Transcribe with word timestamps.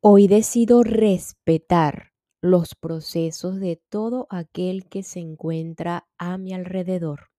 Hoy 0.00 0.28
decido 0.28 0.84
respetar 0.84 2.12
los 2.40 2.76
procesos 2.76 3.58
de 3.58 3.82
todo 3.88 4.28
aquel 4.30 4.88
que 4.88 5.02
se 5.02 5.18
encuentra 5.18 6.06
a 6.18 6.38
mi 6.38 6.52
alrededor. 6.52 7.30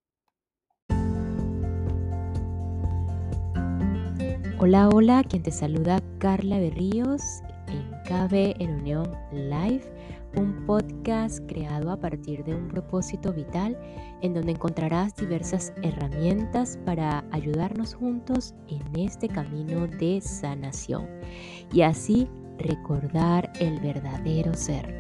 Hola, 4.60 4.90
hola, 4.90 5.24
quien 5.24 5.42
te 5.42 5.52
saluda 5.52 6.02
Carla 6.18 6.60
Berríos 6.60 7.22
en 7.70 7.92
KB 8.04 8.62
en 8.62 8.82
Unión 8.82 9.10
Live, 9.32 9.90
un 10.36 10.66
podcast 10.66 11.40
creado 11.48 11.92
a 11.92 12.00
partir 12.02 12.44
de 12.44 12.56
un 12.56 12.68
propósito 12.68 13.32
vital 13.32 13.80
en 14.22 14.34
donde 14.34 14.52
encontrarás 14.52 15.16
diversas 15.16 15.72
herramientas 15.82 16.78
para 16.86 17.24
ayudarnos 17.32 17.94
juntos 17.94 18.54
en 18.68 19.00
este 19.00 19.30
camino 19.30 19.88
de 19.88 20.20
sanación 20.20 21.08
y 21.72 21.84
así 21.84 22.28
recordar 22.60 23.52
el 23.60 23.80
verdadero 23.80 24.54
ser. 24.54 25.00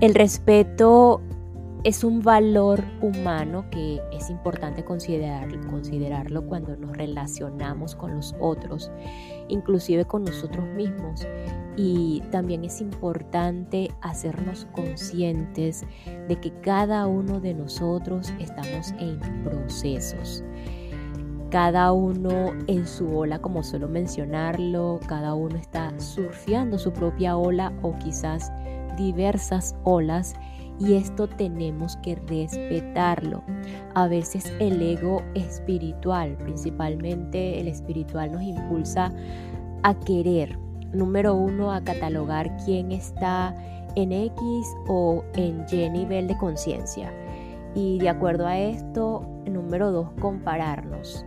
El 0.00 0.14
respeto 0.14 1.22
es 1.82 2.04
un 2.04 2.20
valor 2.20 2.84
humano 3.00 3.64
que 3.70 4.00
es 4.12 4.28
importante 4.28 4.84
considerarlo 4.84 6.46
cuando 6.46 6.76
nos 6.76 6.96
relacionamos 6.96 7.94
con 7.94 8.14
los 8.16 8.34
otros, 8.38 8.90
inclusive 9.48 10.04
con 10.04 10.24
nosotros 10.24 10.66
mismos. 10.76 11.26
Y 11.76 12.22
también 12.30 12.64
es 12.64 12.80
importante 12.80 13.90
hacernos 14.02 14.66
conscientes 14.72 15.84
de 16.28 16.36
que 16.36 16.52
cada 16.60 17.06
uno 17.06 17.40
de 17.40 17.54
nosotros 17.54 18.32
estamos 18.38 18.92
en 18.98 19.18
procesos. 19.42 20.44
Cada 21.50 21.92
uno 21.92 22.52
en 22.66 22.86
su 22.86 23.16
ola, 23.16 23.40
como 23.40 23.62
suelo 23.62 23.88
mencionarlo, 23.88 25.00
cada 25.08 25.34
uno 25.34 25.56
está 25.56 25.98
surfeando 25.98 26.78
su 26.78 26.92
propia 26.92 27.36
ola 27.36 27.72
o 27.82 27.96
quizás 27.98 28.52
diversas 28.96 29.74
olas 29.82 30.34
y 30.80 30.94
esto 30.94 31.28
tenemos 31.28 31.96
que 31.98 32.16
respetarlo. 32.26 33.44
A 33.94 34.08
veces 34.08 34.52
el 34.58 34.80
ego 34.80 35.22
espiritual, 35.34 36.36
principalmente 36.38 37.60
el 37.60 37.68
espiritual, 37.68 38.32
nos 38.32 38.42
impulsa 38.42 39.12
a 39.82 39.94
querer, 40.00 40.58
número 40.92 41.34
uno, 41.34 41.70
a 41.72 41.82
catalogar 41.82 42.56
quién 42.64 42.92
está 42.92 43.54
en 43.94 44.12
X 44.12 44.66
o 44.88 45.22
en 45.34 45.66
Y 45.70 45.90
nivel 45.90 46.26
de 46.26 46.36
conciencia. 46.38 47.12
Y 47.74 47.98
de 47.98 48.08
acuerdo 48.08 48.46
a 48.46 48.58
esto, 48.58 49.22
número 49.46 49.92
dos, 49.92 50.08
compararnos. 50.20 51.24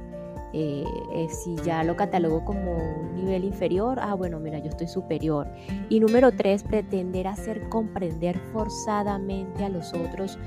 Eh, 0.55 0.85
eh, 1.13 1.27
si 1.29 1.55
ya 1.65 1.83
lo 1.83 1.95
catalogo 1.95 2.45
como 2.45 2.77
un 2.77 3.15
nivel 3.15 3.43
inferior, 3.43 3.99
ah, 3.99 4.13
bueno, 4.13 4.39
mira, 4.39 4.59
yo 4.59 4.69
estoy 4.69 4.87
superior. 4.87 5.47
Y 5.89 5.99
número 5.99 6.31
tres, 6.31 6.63
pretender 6.63 7.27
hacer 7.27 7.67
comprender 7.69 8.37
forzadamente 8.51 9.65
a 9.65 9.69
los 9.69 9.93
otros 9.93 10.37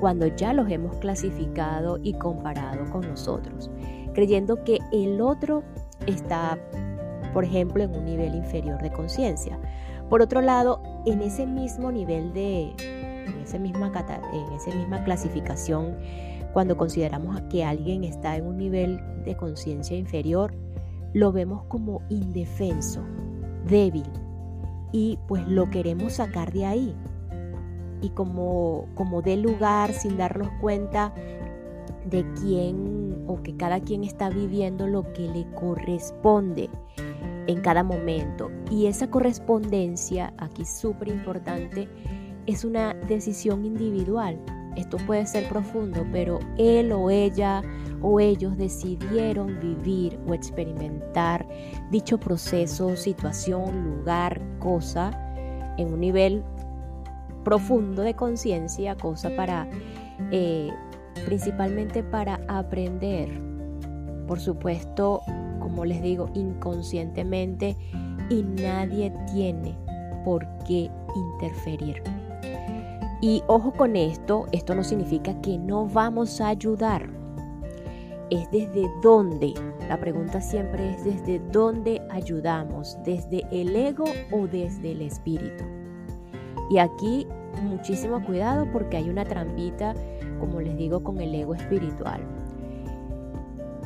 cuando 0.00 0.26
ya 0.26 0.52
los 0.52 0.70
hemos 0.70 0.96
clasificado 0.96 1.98
y 2.02 2.12
comparado 2.12 2.90
con 2.90 3.08
nosotros, 3.08 3.70
creyendo 4.12 4.62
que 4.64 4.78
el 4.92 5.20
otro 5.20 5.62
está, 6.06 6.58
por 7.32 7.44
ejemplo, 7.44 7.82
en 7.82 7.94
un 7.94 8.04
nivel 8.04 8.34
inferior 8.34 8.80
de 8.82 8.92
conciencia. 8.92 9.58
Por 10.10 10.20
otro 10.20 10.42
lado, 10.42 10.82
en 11.06 11.22
ese 11.22 11.46
mismo 11.46 11.90
nivel 11.90 12.34
de, 12.34 12.74
en 12.78 13.40
esa 13.42 13.58
misma, 13.58 13.92
en 14.32 14.52
esa 14.52 14.74
misma 14.76 15.02
clasificación, 15.04 15.96
cuando 16.58 16.76
consideramos 16.76 17.40
que 17.42 17.62
alguien 17.62 18.02
está 18.02 18.34
en 18.34 18.44
un 18.44 18.56
nivel 18.56 19.00
de 19.24 19.36
conciencia 19.36 19.96
inferior, 19.96 20.52
lo 21.12 21.30
vemos 21.30 21.62
como 21.68 22.02
indefenso, 22.08 23.00
débil, 23.68 24.10
y 24.90 25.20
pues 25.28 25.46
lo 25.46 25.70
queremos 25.70 26.14
sacar 26.14 26.52
de 26.52 26.66
ahí. 26.66 26.96
Y 28.02 28.08
como, 28.08 28.88
como 28.96 29.22
de 29.22 29.36
lugar 29.36 29.92
sin 29.92 30.16
darnos 30.16 30.48
cuenta 30.60 31.14
de 32.10 32.26
quién 32.40 33.22
o 33.28 33.40
que 33.40 33.56
cada 33.56 33.78
quien 33.78 34.02
está 34.02 34.28
viviendo 34.28 34.88
lo 34.88 35.12
que 35.12 35.28
le 35.28 35.46
corresponde 35.52 36.70
en 37.46 37.60
cada 37.60 37.84
momento. 37.84 38.50
Y 38.68 38.86
esa 38.86 39.08
correspondencia, 39.08 40.34
aquí 40.38 40.64
súper 40.64 41.06
importante, 41.06 41.88
es 42.46 42.64
una 42.64 42.94
decisión 42.94 43.64
individual 43.64 44.40
esto 44.76 44.96
puede 44.98 45.26
ser 45.26 45.48
profundo, 45.48 46.06
pero 46.12 46.38
él 46.56 46.92
o 46.92 47.10
ella 47.10 47.62
o 48.00 48.20
ellos 48.20 48.56
decidieron 48.56 49.58
vivir 49.60 50.18
o 50.28 50.34
experimentar 50.34 51.46
dicho 51.90 52.18
proceso, 52.18 52.96
situación, 52.96 53.96
lugar, 53.96 54.40
cosa 54.58 55.10
en 55.78 55.92
un 55.92 56.00
nivel 56.00 56.44
profundo 57.44 58.02
de 58.02 58.14
conciencia, 58.14 58.96
cosa 58.96 59.30
para, 59.34 59.68
eh, 60.30 60.70
principalmente 61.24 62.02
para 62.02 62.40
aprender, 62.48 63.28
por 64.26 64.38
supuesto, 64.38 65.22
como 65.58 65.84
les 65.84 66.02
digo, 66.02 66.30
inconscientemente 66.34 67.76
y 68.30 68.42
nadie 68.42 69.12
tiene 69.32 69.76
por 70.24 70.46
qué 70.66 70.90
interferir. 71.16 72.02
Y 73.20 73.42
ojo 73.48 73.72
con 73.72 73.96
esto, 73.96 74.46
esto 74.52 74.74
no 74.74 74.84
significa 74.84 75.40
que 75.40 75.58
no 75.58 75.86
vamos 75.86 76.40
a 76.40 76.48
ayudar. 76.48 77.10
Es 78.30 78.50
desde 78.50 78.88
dónde. 79.02 79.54
La 79.88 79.98
pregunta 79.98 80.40
siempre 80.40 80.90
es 80.90 81.04
desde 81.04 81.40
dónde 81.50 82.00
ayudamos, 82.10 82.96
desde 83.04 83.44
el 83.50 83.74
ego 83.74 84.04
o 84.30 84.46
desde 84.46 84.92
el 84.92 85.02
espíritu. 85.02 85.64
Y 86.70 86.78
aquí 86.78 87.26
muchísimo 87.62 88.22
cuidado 88.24 88.66
porque 88.72 88.98
hay 88.98 89.08
una 89.08 89.24
trampita, 89.24 89.94
como 90.38 90.60
les 90.60 90.76
digo, 90.76 91.02
con 91.02 91.20
el 91.20 91.34
ego 91.34 91.54
espiritual. 91.54 92.20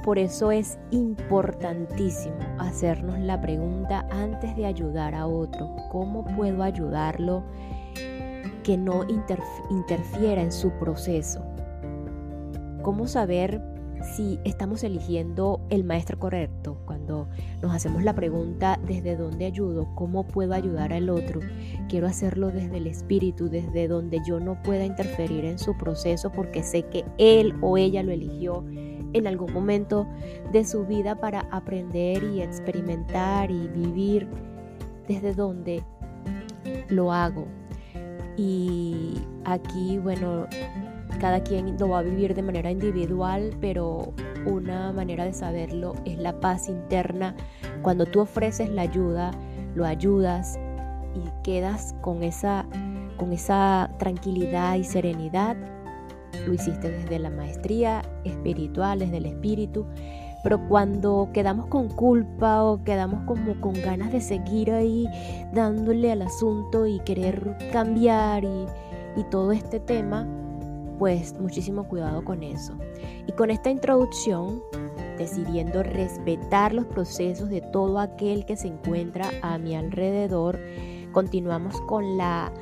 Por 0.04 0.18
eso 0.18 0.50
es 0.50 0.78
importantísimo 0.90 2.36
hacernos 2.58 3.20
la 3.20 3.40
pregunta 3.40 4.04
antes 4.10 4.56
de 4.56 4.66
ayudar 4.66 5.14
a 5.14 5.26
otro, 5.26 5.76
¿cómo 5.92 6.24
puedo 6.24 6.64
ayudarlo? 6.64 7.44
Que 8.62 8.76
no 8.76 9.04
interfiera 9.08 10.42
en 10.42 10.52
su 10.52 10.70
proceso. 10.72 11.42
¿Cómo 12.82 13.06
saber 13.06 13.60
si 14.16 14.40
estamos 14.44 14.82
eligiendo 14.82 15.60
el 15.70 15.84
maestro 15.84 16.18
correcto? 16.18 16.78
Cuando 16.84 17.28
nos 17.60 17.74
hacemos 17.74 18.02
la 18.02 18.14
pregunta 18.14 18.80
desde 18.86 19.16
dónde 19.16 19.46
ayudo, 19.46 19.88
cómo 19.94 20.26
puedo 20.26 20.54
ayudar 20.54 20.92
al 20.92 21.08
otro, 21.08 21.40
quiero 21.88 22.06
hacerlo 22.06 22.50
desde 22.50 22.78
el 22.78 22.88
espíritu, 22.88 23.48
desde 23.48 23.86
donde 23.86 24.20
yo 24.26 24.40
no 24.40 24.60
pueda 24.62 24.84
interferir 24.84 25.44
en 25.44 25.58
su 25.58 25.76
proceso 25.76 26.32
porque 26.32 26.62
sé 26.62 26.82
que 26.84 27.04
él 27.18 27.54
o 27.60 27.76
ella 27.76 28.02
lo 28.02 28.10
eligió 28.10 28.64
en 29.12 29.26
algún 29.26 29.52
momento 29.52 30.06
de 30.52 30.64
su 30.64 30.84
vida 30.86 31.16
para 31.16 31.40
aprender 31.50 32.24
y 32.24 32.42
experimentar 32.42 33.50
y 33.50 33.68
vivir 33.68 34.26
desde 35.06 35.34
donde 35.34 35.84
lo 36.88 37.12
hago 37.12 37.46
y 38.36 39.20
aquí, 39.44 39.98
bueno, 39.98 40.46
cada 41.20 41.42
quien 41.42 41.76
lo 41.78 41.88
va 41.88 41.98
a 41.98 42.02
vivir 42.02 42.34
de 42.34 42.42
manera 42.42 42.70
individual, 42.70 43.56
pero 43.60 44.12
una 44.46 44.92
manera 44.92 45.24
de 45.24 45.32
saberlo 45.32 45.94
es 46.04 46.18
la 46.18 46.40
paz 46.40 46.68
interna. 46.68 47.34
Cuando 47.82 48.06
tú 48.06 48.20
ofreces 48.20 48.68
la 48.70 48.82
ayuda, 48.82 49.30
lo 49.74 49.84
ayudas 49.84 50.58
y 51.14 51.42
quedas 51.42 51.94
con 52.00 52.22
esa, 52.22 52.66
con 53.16 53.32
esa 53.32 53.90
tranquilidad 53.98 54.76
y 54.76 54.84
serenidad. 54.84 55.56
Lo 56.46 56.54
hiciste 56.54 56.90
desde 56.90 57.18
la 57.18 57.30
maestría 57.30 58.02
espiritual, 58.24 59.00
desde 59.00 59.18
el 59.18 59.26
espíritu 59.26 59.86
pero 60.42 60.60
cuando 60.68 61.28
quedamos 61.32 61.66
con 61.66 61.88
culpa 61.88 62.64
o 62.64 62.82
quedamos 62.82 63.24
como 63.24 63.60
con 63.60 63.74
ganas 63.74 64.12
de 64.12 64.20
seguir 64.20 64.72
ahí 64.72 65.06
dándole 65.52 66.12
al 66.12 66.22
asunto 66.22 66.86
y 66.86 66.98
querer 67.00 67.56
cambiar 67.72 68.44
y, 68.44 68.66
y 69.16 69.24
todo 69.30 69.52
este 69.52 69.80
tema, 69.80 70.26
pues 70.98 71.38
muchísimo 71.38 71.88
cuidado 71.88 72.24
con 72.24 72.42
eso. 72.42 72.74
Y 73.26 73.32
con 73.32 73.50
esta 73.50 73.70
introducción, 73.70 74.62
decidiendo 75.18 75.82
respetar 75.82 76.74
los 76.74 76.86
procesos 76.86 77.48
de 77.48 77.60
todo 77.60 77.98
aquel 77.98 78.44
que 78.44 78.56
se 78.56 78.68
encuentra 78.68 79.30
a 79.42 79.58
mi 79.58 79.76
alrededor, 79.76 80.58
continuamos 81.12 81.80
con 81.82 82.16
la 82.16 82.52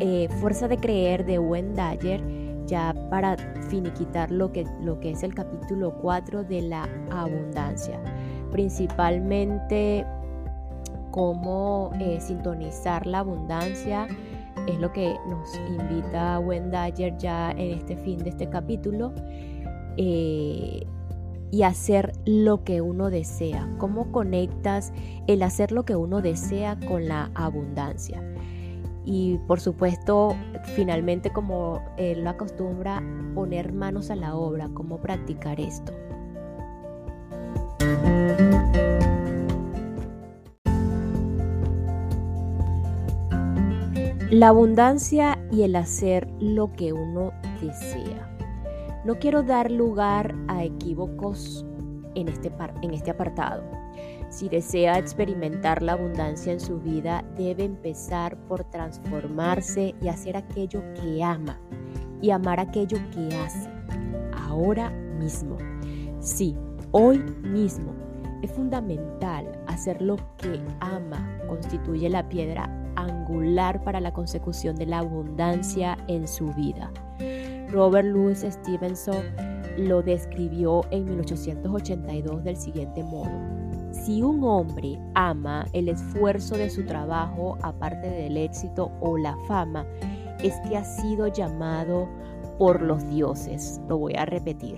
eh, 0.00 0.28
fuerza 0.40 0.68
de 0.68 0.78
creer 0.78 1.24
de 1.24 1.38
Wendayer 1.38 2.22
ya 2.66 2.94
para 3.10 3.36
finiquitar 3.68 4.30
lo 4.30 4.52
que, 4.52 4.64
lo 4.80 4.98
que 5.00 5.10
es 5.10 5.22
el 5.22 5.34
capítulo 5.34 5.94
4 6.00 6.44
de 6.44 6.62
la 6.62 6.88
abundancia. 7.10 8.00
Principalmente 8.50 10.06
cómo 11.10 11.90
eh, 12.00 12.20
sintonizar 12.20 13.06
la 13.06 13.20
abundancia 13.20 14.06
es 14.66 14.78
lo 14.78 14.92
que 14.92 15.14
nos 15.28 15.54
invita 15.68 16.38
Wendayer 16.38 17.16
ya 17.18 17.50
en 17.52 17.78
este 17.78 17.96
fin 17.96 18.18
de 18.18 18.30
este 18.30 18.48
capítulo. 18.48 19.12
eh, 19.96 20.86
y 21.54 21.62
hacer 21.62 22.10
lo 22.24 22.64
que 22.64 22.80
uno 22.80 23.10
desea. 23.10 23.68
¿Cómo 23.78 24.10
conectas 24.10 24.92
el 25.28 25.40
hacer 25.44 25.70
lo 25.70 25.84
que 25.84 25.94
uno 25.94 26.20
desea 26.20 26.76
con 26.88 27.06
la 27.06 27.30
abundancia? 27.36 28.20
Y 29.04 29.38
por 29.46 29.60
supuesto, 29.60 30.34
finalmente 30.74 31.30
como 31.30 31.82
él 31.98 32.24
lo 32.24 32.30
acostumbra, 32.30 33.02
poner 33.34 33.72
manos 33.72 34.10
a 34.10 34.16
la 34.16 34.34
obra, 34.34 34.70
cómo 34.72 35.00
practicar 35.00 35.60
esto. 35.60 35.92
La 44.30 44.48
abundancia 44.48 45.38
y 45.52 45.62
el 45.62 45.76
hacer 45.76 46.28
lo 46.40 46.72
que 46.72 46.92
uno 46.92 47.32
desea. 47.60 48.36
No 49.04 49.18
quiero 49.18 49.42
dar 49.42 49.70
lugar 49.70 50.34
a 50.48 50.64
equívocos 50.64 51.64
en 52.14 52.28
este, 52.28 52.50
en 52.82 52.94
este 52.94 53.10
apartado. 53.10 53.83
Si 54.34 54.48
desea 54.48 54.98
experimentar 54.98 55.80
la 55.80 55.92
abundancia 55.92 56.52
en 56.52 56.58
su 56.58 56.80
vida, 56.80 57.24
debe 57.36 57.62
empezar 57.62 58.36
por 58.48 58.64
transformarse 58.64 59.94
y 60.02 60.08
hacer 60.08 60.36
aquello 60.36 60.82
que 60.94 61.22
ama 61.22 61.60
y 62.20 62.30
amar 62.30 62.58
aquello 62.58 62.98
que 63.12 63.28
hace, 63.36 63.70
ahora 64.48 64.90
mismo. 65.20 65.56
Sí, 66.18 66.56
hoy 66.90 67.22
mismo. 67.44 67.94
Es 68.42 68.50
fundamental 68.50 69.46
hacer 69.68 70.02
lo 70.02 70.16
que 70.36 70.60
ama, 70.80 71.38
constituye 71.46 72.10
la 72.10 72.28
piedra 72.28 72.64
angular 72.96 73.84
para 73.84 74.00
la 74.00 74.12
consecución 74.12 74.74
de 74.74 74.86
la 74.86 74.98
abundancia 74.98 75.96
en 76.08 76.26
su 76.26 76.52
vida. 76.54 76.90
Robert 77.70 78.08
Louis 78.08 78.40
Stevenson 78.40 79.24
lo 79.78 80.02
describió 80.02 80.80
en 80.90 81.04
1882 81.04 82.42
del 82.42 82.56
siguiente 82.56 83.04
modo. 83.04 83.63
Si 83.94 84.22
un 84.22 84.42
hombre 84.42 84.98
ama 85.14 85.66
el 85.72 85.88
esfuerzo 85.88 86.58
de 86.58 86.68
su 86.68 86.84
trabajo 86.84 87.56
aparte 87.62 88.10
del 88.10 88.36
éxito 88.36 88.90
o 89.00 89.16
la 89.16 89.36
fama, 89.46 89.86
es 90.42 90.52
que 90.68 90.76
ha 90.76 90.84
sido 90.84 91.28
llamado 91.28 92.08
por 92.58 92.82
los 92.82 93.08
dioses. 93.08 93.80
Lo 93.88 93.98
voy 93.98 94.14
a 94.14 94.26
repetir. 94.26 94.76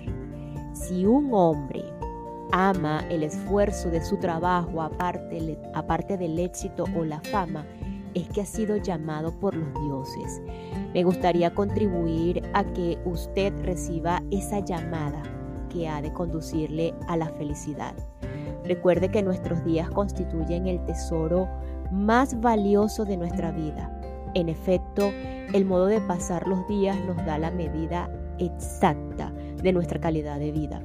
Si 0.75 1.07
un 1.07 1.31
hombre 1.33 1.83
ama 2.53 3.01
el 3.11 3.23
esfuerzo 3.23 3.91
de 3.91 4.05
su 4.05 4.19
trabajo 4.19 4.83
aparte, 4.83 5.59
aparte 5.75 6.19
del 6.19 6.39
éxito 6.39 6.85
o 6.95 7.05
la 7.05 7.21
fama, 7.21 7.67
es 8.15 8.29
que 8.29 8.43
ha 8.43 8.47
sido 8.47 8.77
llamado 8.77 9.33
por 9.41 9.57
los 9.57 9.73
dioses. 9.83 10.43
Me 10.95 11.03
gustaría 11.03 11.55
contribuir 11.55 12.43
a 12.53 12.65
que 12.65 12.99
usted 13.07 13.53
reciba 13.65 14.23
esa 14.31 14.61
llamada 14.61 15.23
que 15.71 15.89
ha 15.89 16.01
de 16.01 16.13
conducirle 16.13 16.95
a 17.09 17.17
la 17.17 17.31
felicidad. 17.31 17.95
Recuerde 18.67 19.11
que 19.11 19.23
nuestros 19.23 19.65
días 19.65 19.89
constituyen 19.91 20.67
el 20.67 20.85
tesoro 20.85 21.49
más 21.91 22.41
valioso 22.41 23.05
de 23.05 23.17
nuestra 23.17 23.53
vida. 23.53 23.93
En 24.35 24.49
efecto, 24.49 25.11
el 25.53 25.65
modo 25.65 25.87
de 25.87 26.01
pasar 26.01 26.47
los 26.47 26.67
días 26.69 26.97
nos 27.07 27.17
da 27.25 27.39
la 27.39 27.51
medida 27.51 28.11
exacta 28.39 29.33
de 29.63 29.73
nuestra 29.73 30.01
calidad 30.01 30.39
de 30.39 30.53
vida 30.53 30.83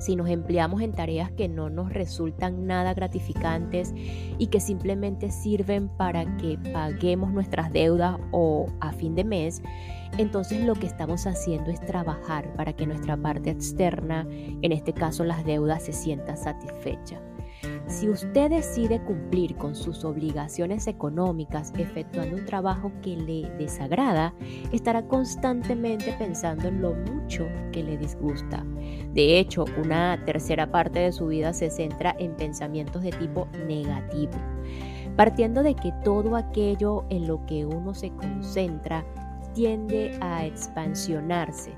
si 0.00 0.16
nos 0.16 0.28
empleamos 0.28 0.82
en 0.82 0.92
tareas 0.92 1.30
que 1.30 1.48
no 1.48 1.70
nos 1.70 1.92
resultan 1.92 2.66
nada 2.66 2.94
gratificantes 2.94 3.94
y 4.38 4.48
que 4.48 4.60
simplemente 4.60 5.30
sirven 5.30 5.88
para 5.88 6.36
que 6.38 6.58
paguemos 6.72 7.32
nuestras 7.32 7.72
deudas 7.72 8.16
o 8.32 8.66
a 8.80 8.92
fin 8.92 9.14
de 9.14 9.24
mes, 9.24 9.62
entonces 10.18 10.64
lo 10.64 10.74
que 10.74 10.86
estamos 10.86 11.26
haciendo 11.26 11.70
es 11.70 11.80
trabajar 11.80 12.52
para 12.54 12.72
que 12.72 12.86
nuestra 12.86 13.16
parte 13.16 13.50
externa, 13.50 14.26
en 14.30 14.72
este 14.72 14.92
caso 14.92 15.24
las 15.24 15.44
deudas, 15.44 15.84
se 15.84 15.92
sienta 15.92 16.36
satisfecha. 16.36 17.20
Si 17.90 18.08
usted 18.08 18.50
decide 18.50 19.00
cumplir 19.00 19.56
con 19.56 19.74
sus 19.74 20.04
obligaciones 20.04 20.86
económicas 20.86 21.72
efectuando 21.76 22.36
un 22.36 22.46
trabajo 22.46 22.92
que 23.02 23.16
le 23.16 23.50
desagrada, 23.58 24.32
estará 24.70 25.02
constantemente 25.08 26.14
pensando 26.16 26.68
en 26.68 26.80
lo 26.80 26.94
mucho 26.94 27.48
que 27.72 27.82
le 27.82 27.98
disgusta. 27.98 28.64
De 29.12 29.40
hecho, 29.40 29.64
una 29.76 30.22
tercera 30.24 30.70
parte 30.70 31.00
de 31.00 31.10
su 31.10 31.26
vida 31.26 31.52
se 31.52 31.68
centra 31.68 32.14
en 32.20 32.36
pensamientos 32.36 33.02
de 33.02 33.10
tipo 33.10 33.48
negativo, 33.66 34.38
partiendo 35.16 35.64
de 35.64 35.74
que 35.74 35.92
todo 36.04 36.36
aquello 36.36 37.04
en 37.10 37.26
lo 37.26 37.44
que 37.44 37.66
uno 37.66 37.92
se 37.92 38.10
concentra 38.10 39.04
tiende 39.52 40.16
a 40.20 40.46
expansionarse. 40.46 41.72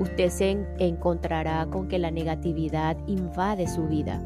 Usted 0.00 0.28
se 0.28 0.66
encontrará 0.80 1.64
con 1.66 1.86
que 1.86 2.00
la 2.00 2.10
negatividad 2.10 2.96
invade 3.06 3.68
su 3.68 3.86
vida 3.86 4.20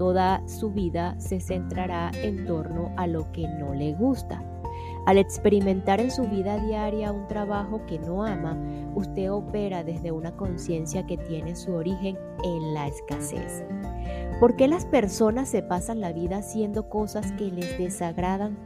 toda 0.00 0.42
su 0.48 0.70
vida 0.70 1.14
se 1.18 1.40
centrará 1.40 2.10
en 2.22 2.46
torno 2.46 2.90
a 2.96 3.06
lo 3.06 3.30
que 3.32 3.46
no 3.46 3.74
le 3.74 3.92
gusta. 3.92 4.42
Al 5.04 5.18
experimentar 5.18 6.00
en 6.00 6.10
su 6.10 6.22
vida 6.22 6.56
diaria 6.56 7.12
un 7.12 7.28
trabajo 7.28 7.84
que 7.84 7.98
no 7.98 8.24
ama, 8.24 8.56
usted 8.94 9.30
opera 9.30 9.84
desde 9.84 10.10
una 10.10 10.32
conciencia 10.32 11.04
que 11.06 11.18
tiene 11.18 11.54
su 11.54 11.74
origen 11.74 12.18
en 12.42 12.72
la 12.72 12.88
escasez. 12.88 13.62
¿Por 14.40 14.56
qué 14.56 14.68
las 14.68 14.86
personas 14.86 15.50
se 15.50 15.62
pasan 15.62 16.00
la 16.00 16.14
vida 16.14 16.38
haciendo 16.38 16.88
cosas 16.88 17.32
que 17.32 17.50
les 17.50 17.76
desagradan? 17.76 18.56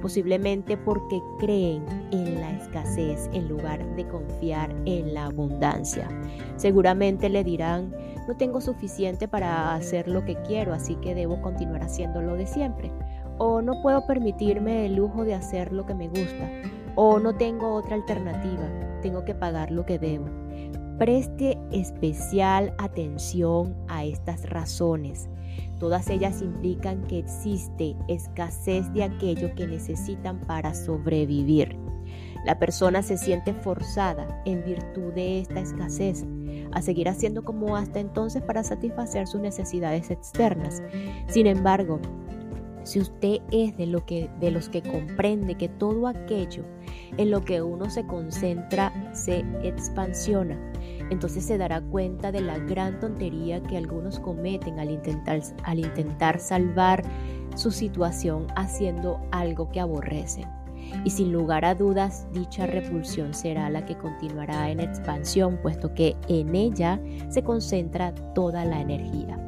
Posiblemente 0.00 0.76
porque 0.76 1.20
creen 1.40 1.84
en 2.12 2.36
la 2.36 2.52
escasez 2.52 3.28
en 3.32 3.48
lugar 3.48 3.84
de 3.96 4.06
confiar 4.06 4.72
en 4.84 5.12
la 5.12 5.24
abundancia. 5.24 6.08
Seguramente 6.54 7.28
le 7.28 7.42
dirán, 7.42 7.92
no 8.28 8.36
tengo 8.36 8.60
suficiente 8.60 9.26
para 9.26 9.74
hacer 9.74 10.06
lo 10.06 10.22
que 10.26 10.36
quiero, 10.42 10.74
así 10.74 10.96
que 10.96 11.14
debo 11.14 11.40
continuar 11.40 11.82
haciendo 11.82 12.20
lo 12.20 12.36
de 12.36 12.46
siempre. 12.46 12.92
O 13.38 13.62
no 13.62 13.80
puedo 13.80 14.06
permitirme 14.06 14.84
el 14.84 14.96
lujo 14.96 15.24
de 15.24 15.34
hacer 15.34 15.72
lo 15.72 15.86
que 15.86 15.94
me 15.94 16.08
gusta. 16.08 16.50
O 16.94 17.18
no 17.18 17.34
tengo 17.34 17.72
otra 17.74 17.94
alternativa, 17.94 18.68
tengo 19.00 19.24
que 19.24 19.34
pagar 19.34 19.70
lo 19.70 19.86
que 19.86 19.98
debo. 19.98 20.26
Preste 20.98 21.56
especial 21.72 22.74
atención 22.76 23.74
a 23.88 24.04
estas 24.04 24.46
razones. 24.50 25.30
Todas 25.78 26.10
ellas 26.10 26.42
implican 26.42 27.04
que 27.04 27.20
existe 27.20 27.96
escasez 28.08 28.92
de 28.92 29.04
aquello 29.04 29.54
que 29.54 29.66
necesitan 29.66 30.40
para 30.40 30.74
sobrevivir. 30.74 31.87
La 32.48 32.58
persona 32.58 33.02
se 33.02 33.18
siente 33.18 33.52
forzada 33.52 34.26
en 34.46 34.64
virtud 34.64 35.12
de 35.12 35.40
esta 35.40 35.60
escasez 35.60 36.24
a 36.72 36.80
seguir 36.80 37.06
haciendo 37.06 37.44
como 37.44 37.76
hasta 37.76 38.00
entonces 38.00 38.42
para 38.42 38.64
satisfacer 38.64 39.26
sus 39.26 39.42
necesidades 39.42 40.10
externas. 40.10 40.82
Sin 41.26 41.46
embargo, 41.46 42.00
si 42.84 43.00
usted 43.00 43.42
es 43.52 43.76
de, 43.76 43.86
lo 43.86 44.06
que, 44.06 44.30
de 44.40 44.50
los 44.50 44.70
que 44.70 44.80
comprende 44.80 45.56
que 45.56 45.68
todo 45.68 46.06
aquello 46.06 46.64
en 47.18 47.30
lo 47.30 47.44
que 47.44 47.60
uno 47.60 47.90
se 47.90 48.06
concentra 48.06 48.94
se 49.12 49.44
expansiona, 49.62 50.58
entonces 51.10 51.44
se 51.44 51.58
dará 51.58 51.82
cuenta 51.82 52.32
de 52.32 52.40
la 52.40 52.56
gran 52.56 52.98
tontería 52.98 53.62
que 53.62 53.76
algunos 53.76 54.20
cometen 54.20 54.80
al 54.80 54.90
intentar, 54.90 55.42
al 55.64 55.80
intentar 55.80 56.40
salvar 56.40 57.02
su 57.56 57.70
situación 57.70 58.46
haciendo 58.56 59.20
algo 59.32 59.70
que 59.70 59.80
aborrecen 59.80 60.57
y 61.04 61.10
sin 61.10 61.32
lugar 61.32 61.64
a 61.64 61.74
dudas 61.74 62.26
dicha 62.32 62.66
repulsión 62.66 63.34
será 63.34 63.70
la 63.70 63.84
que 63.84 63.96
continuará 63.96 64.70
en 64.70 64.80
expansión, 64.80 65.58
puesto 65.62 65.94
que 65.94 66.16
en 66.28 66.54
ella 66.54 67.00
se 67.28 67.42
concentra 67.42 68.14
toda 68.34 68.64
la 68.64 68.80
energía. 68.80 69.38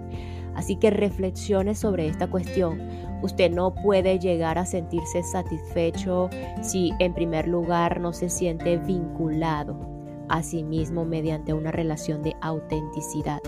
Así 0.54 0.76
que 0.76 0.90
reflexione 0.90 1.74
sobre 1.74 2.06
esta 2.08 2.28
cuestión. 2.28 2.80
Usted 3.22 3.50
no 3.50 3.74
puede 3.74 4.18
llegar 4.18 4.58
a 4.58 4.66
sentirse 4.66 5.22
satisfecho 5.22 6.28
si 6.62 6.92
en 6.98 7.14
primer 7.14 7.46
lugar 7.46 8.00
no 8.00 8.12
se 8.12 8.28
siente 8.28 8.76
vinculado 8.78 9.99
a 10.30 10.42
mismo 10.62 11.04
mediante 11.04 11.52
una 11.52 11.72
relación 11.72 12.22
de 12.22 12.34
autenticidad 12.40 13.40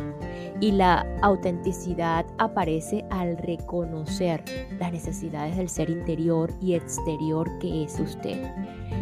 y 0.61 0.71
la 0.71 1.05
autenticidad 1.23 2.25
aparece 2.39 3.05
al 3.11 3.37
reconocer 3.37 4.45
las 4.79 4.93
necesidades 4.93 5.57
del 5.57 5.69
ser 5.69 5.91
interior 5.91 6.53
y 6.61 6.75
exterior 6.75 7.51
que 7.59 7.83
es 7.83 7.99
usted. 7.99 8.49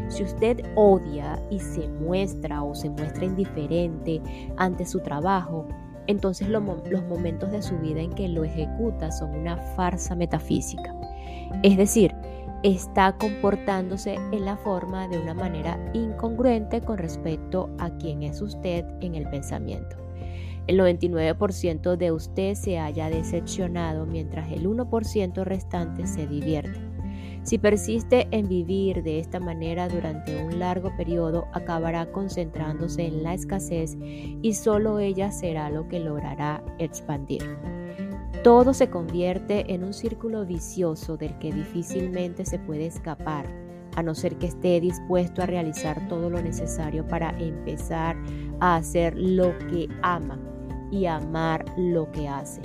Si 0.09 0.23
usted 0.23 0.63
odia 0.75 1.39
y 1.51 1.59
se 1.59 1.87
muestra 1.89 2.63
o 2.63 2.75
se 2.75 2.89
muestra 2.89 3.27
indiferente 3.27 4.23
ante 4.57 4.87
su 4.87 5.01
trabajo, 5.01 5.67
entonces 6.07 6.49
los 6.49 6.63
momentos 6.63 7.51
de 7.53 7.61
su 7.61 7.77
vida 7.79 8.01
en 8.01 8.13
que 8.15 8.27
lo 8.27 8.45
ejecuta 8.45 9.13
son 9.13 9.35
una 9.35 9.59
farsa 9.59 10.15
metafísica. 10.15 10.95
Es 11.63 11.77
decir, 11.77 12.15
está 12.63 13.17
comportándose 13.17 14.15
en 14.15 14.45
la 14.45 14.57
forma 14.57 15.09
de 15.09 15.19
una 15.19 15.35
manera 15.35 15.79
incongruente 15.95 16.81
con 16.83 16.99
respecto 16.99 17.71
a 17.79 17.91
quien 17.97 18.23
es 18.23 18.43
usted 18.43 18.85
en 19.01 19.15
el 19.15 19.29
pensamiento. 19.31 19.97
El 20.67 20.79
99% 20.79 21.97
de 21.97 22.13
usted 22.13 22.55
se 22.55 22.79
haya 22.79 23.09
decepcionado 23.09 24.07
mientras 24.07 24.53
el 24.53 24.69
1% 24.69 25.43
restante 25.45 26.07
se 26.07 26.27
divierte. 26.27 26.79
Si 27.43 27.57
persiste 27.57 28.29
en 28.31 28.49
vivir 28.49 29.03
de 29.03 29.19
esta 29.19 29.41
manera 29.41 29.89
durante 29.89 30.37
un 30.45 30.59
largo 30.59 30.95
periodo, 30.97 31.47
acabará 31.53 32.13
concentrándose 32.13 33.07
en 33.07 33.23
la 33.23 33.33
escasez 33.33 33.97
y 34.01 34.53
solo 34.53 34.99
ella 34.99 35.33
será 35.33 35.71
lo 35.71 35.89
que 35.89 36.01
logrará 36.01 36.63
expandir. 36.79 37.43
Todo 38.43 38.73
se 38.73 38.89
convierte 38.89 39.75
en 39.75 39.85
un 39.85 39.93
círculo 39.93 40.47
vicioso 40.47 41.19
del 41.19 41.39
que 41.39 41.53
difícilmente 41.53 42.47
se 42.47 42.59
puede 42.59 42.87
escapar, 42.87 43.45
a 43.97 44.03
no 44.03 44.15
ser 44.15 44.37
que 44.39 44.47
esté 44.47 44.81
dispuesto 44.81 45.43
a 45.43 45.47
realizar 45.47 46.09
todo 46.09 46.31
lo 46.31 46.41
necesario 46.41 47.07
para 47.07 47.39
empezar 47.39 48.17
a 48.61 48.77
hacer 48.77 49.15
lo 49.19 49.59
que 49.69 49.89
ama 50.01 50.39
y 50.91 51.05
amar 51.05 51.67
lo 51.77 52.11
que 52.13 52.29
hace. 52.29 52.63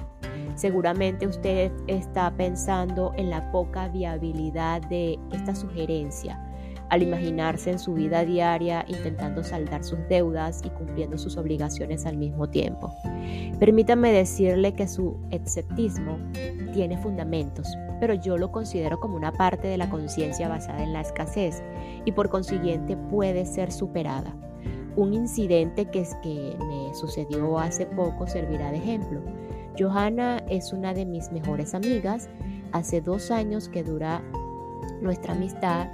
Seguramente 0.56 1.28
usted 1.28 1.74
está 1.88 2.34
pensando 2.38 3.12
en 3.18 3.30
la 3.30 3.52
poca 3.52 3.90
viabilidad 3.90 4.82
de 4.84 5.20
esta 5.34 5.54
sugerencia 5.54 6.45
al 6.90 7.04
imaginarse 7.04 7.72
en 7.72 7.80
su 7.80 7.94
vida 7.94 8.26
diaria 8.26 8.86
intentando 8.88 9.44
saldar 9.44 9.84
sus 9.84 10.00
deudas 10.08 10.62
y 10.64 10.70
cumpliendo 10.70 11.18
sus 11.18 11.38
obligaciones 11.38 12.06
al 12.06 12.18
mismo 12.18 12.48
tiempo. 12.50 12.94
Permítame 13.60 14.12
decirle 14.12 14.74
que 14.74 14.88
su 14.88 15.18
escepticismo 15.32 16.18
tiene 16.74 16.98
fundamentos, 16.98 17.68
pero 18.00 18.14
yo 18.14 18.38
lo 18.38 18.52
considero 18.52 19.00
como 19.00 19.16
una 19.16 19.32
parte 19.32 19.68
de 19.68 19.78
la 19.78 19.90
conciencia 19.90 20.48
basada 20.48 20.84
en 20.84 20.94
la 20.94 21.02
escasez 21.02 21.64
y 22.06 22.12
por 22.12 22.30
consiguiente 22.30 22.98
puede 22.98 23.46
ser 23.46 23.72
superada. 23.72 24.36
Un 24.96 25.14
incidente 25.14 25.86
que, 25.86 26.02
es 26.02 26.16
que 26.24 26.56
me 26.60 26.94
sucedió 26.96 27.60
hace 27.60 27.86
poco 27.86 28.28
servirá 28.28 28.72
de 28.72 28.78
ejemplo. 28.78 29.22
Johanna 29.78 30.38
es 30.50 30.72
una 30.72 30.94
de 30.94 31.06
mis 31.06 31.32
mejores 31.32 31.74
amigas. 31.74 32.30
Hace 32.72 33.02
dos 33.02 33.30
años 33.30 33.68
que 33.68 33.84
dura 33.84 34.24
nuestra 35.02 35.34
amistad 35.34 35.88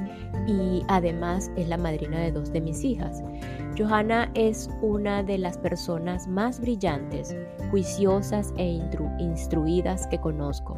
y 0.48 0.84
además 0.88 1.52
es 1.56 1.68
la 1.68 1.78
madrina 1.78 2.20
de 2.20 2.32
dos 2.32 2.52
de 2.52 2.62
mis 2.62 2.84
hijas. 2.84 3.24
Johanna 3.78 4.32
es 4.34 4.70
una 4.82 5.24
de 5.24 5.38
las 5.38 5.58
personas 5.58 6.28
más 6.28 6.60
brillantes, 6.60 7.36
juiciosas 7.70 8.54
e 8.58 8.82
instruidas 9.20 10.08
que 10.08 10.20
conozco. 10.20 10.78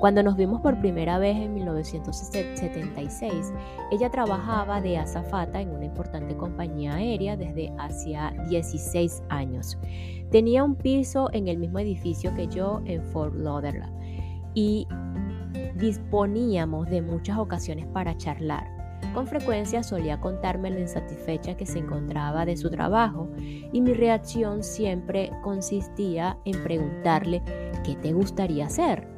Cuando 0.00 0.22
nos 0.22 0.36
vimos 0.36 0.62
por 0.62 0.80
primera 0.80 1.18
vez 1.18 1.36
en 1.36 1.52
1976, 1.52 3.52
ella 3.90 4.10
trabajaba 4.10 4.80
de 4.80 4.96
azafata 4.96 5.60
en 5.60 5.70
una 5.70 5.84
importante 5.84 6.34
compañía 6.34 6.94
aérea 6.94 7.36
desde 7.36 7.70
hacía 7.78 8.32
16 8.48 9.22
años. 9.28 9.76
Tenía 10.30 10.64
un 10.64 10.76
piso 10.76 11.28
en 11.34 11.48
el 11.48 11.58
mismo 11.58 11.80
edificio 11.80 12.34
que 12.34 12.46
yo 12.46 12.80
en 12.86 13.02
Fort 13.02 13.34
Lauderdale 13.34 13.92
y 14.54 14.88
disponíamos 15.80 16.88
de 16.90 17.02
muchas 17.02 17.38
ocasiones 17.38 17.86
para 17.86 18.16
charlar. 18.16 18.80
Con 19.14 19.26
frecuencia 19.26 19.82
solía 19.82 20.20
contarme 20.20 20.70
lo 20.70 20.78
insatisfecha 20.78 21.56
que 21.56 21.66
se 21.66 21.78
encontraba 21.78 22.44
de 22.44 22.56
su 22.56 22.70
trabajo 22.70 23.28
y 23.72 23.80
mi 23.80 23.94
reacción 23.94 24.62
siempre 24.62 25.30
consistía 25.42 26.38
en 26.44 26.62
preguntarle 26.62 27.42
¿qué 27.82 27.96
te 27.96 28.12
gustaría 28.12 28.66
hacer? 28.66 29.08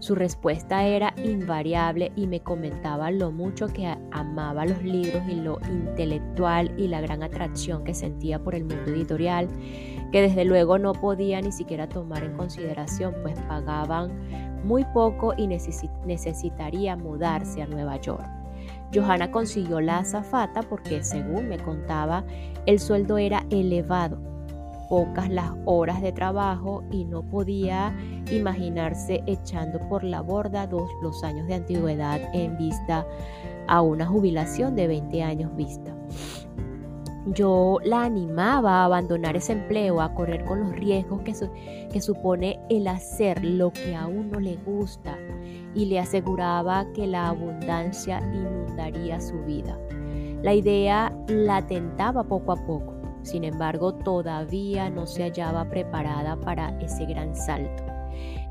Su 0.00 0.14
respuesta 0.14 0.84
era 0.84 1.14
invariable 1.24 2.12
y 2.14 2.26
me 2.26 2.40
comentaba 2.40 3.10
lo 3.10 3.32
mucho 3.32 3.68
que 3.68 3.86
amaba 4.10 4.66
los 4.66 4.82
libros 4.82 5.22
y 5.26 5.36
lo 5.36 5.58
intelectual 5.70 6.78
y 6.78 6.88
la 6.88 7.00
gran 7.00 7.22
atracción 7.22 7.84
que 7.84 7.94
sentía 7.94 8.38
por 8.38 8.54
el 8.54 8.64
mundo 8.64 8.90
editorial, 8.90 9.48
que 10.12 10.20
desde 10.20 10.44
luego 10.44 10.78
no 10.78 10.92
podía 10.92 11.40
ni 11.40 11.52
siquiera 11.52 11.88
tomar 11.88 12.22
en 12.22 12.36
consideración, 12.36 13.14
pues 13.22 13.40
pagaban 13.48 14.53
muy 14.64 14.84
poco 14.86 15.34
y 15.36 15.46
necesitaría 15.46 16.96
mudarse 16.96 17.62
a 17.62 17.66
Nueva 17.66 18.00
York. 18.00 18.24
Johanna 18.94 19.30
consiguió 19.30 19.80
la 19.80 19.98
azafata 19.98 20.62
porque, 20.62 21.02
según 21.02 21.48
me 21.48 21.58
contaba, 21.58 22.24
el 22.66 22.78
sueldo 22.78 23.18
era 23.18 23.44
elevado, 23.50 24.18
pocas 24.88 25.28
las 25.28 25.50
horas 25.64 26.00
de 26.00 26.12
trabajo 26.12 26.84
y 26.90 27.04
no 27.04 27.22
podía 27.22 27.96
imaginarse 28.30 29.22
echando 29.26 29.80
por 29.88 30.04
la 30.04 30.20
borda 30.20 30.66
dos, 30.66 30.90
los 31.02 31.24
años 31.24 31.46
de 31.48 31.54
antigüedad 31.54 32.20
en 32.32 32.56
vista 32.56 33.06
a 33.66 33.80
una 33.80 34.06
jubilación 34.06 34.76
de 34.76 34.86
20 34.86 35.22
años 35.22 35.56
vista. 35.56 35.94
Yo 37.26 37.78
la 37.82 38.04
animaba 38.04 38.82
a 38.82 38.84
abandonar 38.84 39.34
ese 39.34 39.52
empleo, 39.52 40.02
a 40.02 40.12
correr 40.14 40.44
con 40.44 40.60
los 40.60 40.72
riesgos 40.72 41.22
que, 41.22 41.32
que 41.90 42.00
supone 42.02 42.60
el 42.68 42.86
hacer 42.86 43.42
lo 43.42 43.72
que 43.72 43.96
a 43.96 44.06
uno 44.06 44.40
le 44.40 44.56
gusta 44.56 45.16
y 45.74 45.86
le 45.86 45.98
aseguraba 45.98 46.86
que 46.92 47.06
la 47.06 47.28
abundancia 47.28 48.20
inundaría 48.20 49.20
su 49.20 49.42
vida. 49.44 49.78
La 50.42 50.52
idea 50.52 51.16
la 51.28 51.66
tentaba 51.66 52.24
poco 52.24 52.52
a 52.52 52.56
poco, 52.66 52.94
sin 53.22 53.44
embargo 53.44 53.94
todavía 53.94 54.90
no 54.90 55.06
se 55.06 55.22
hallaba 55.22 55.64
preparada 55.70 56.36
para 56.36 56.78
ese 56.80 57.06
gran 57.06 57.34
salto. 57.34 57.84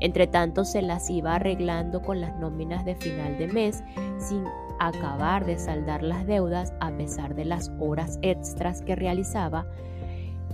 Entre 0.00 0.26
tanto 0.26 0.64
se 0.64 0.82
las 0.82 1.08
iba 1.08 1.36
arreglando 1.36 2.02
con 2.02 2.20
las 2.20 2.36
nóminas 2.40 2.84
de 2.84 2.96
final 2.96 3.38
de 3.38 3.46
mes 3.46 3.84
sin 4.18 4.44
acabar 4.78 5.44
de 5.46 5.58
saldar 5.58 6.02
las 6.02 6.26
deudas 6.26 6.72
a 6.80 6.90
pesar 6.96 7.34
de 7.34 7.44
las 7.44 7.70
horas 7.78 8.18
extras 8.22 8.82
que 8.82 8.96
realizaba. 8.96 9.66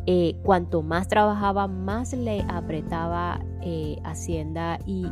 Eh, 0.07 0.37
cuanto 0.43 0.83
más 0.83 1.09
trabajaba, 1.09 1.67
más 1.67 2.13
le 2.13 2.45
apretaba 2.49 3.41
eh, 3.63 3.97
Hacienda 4.05 4.79
y 4.87 5.05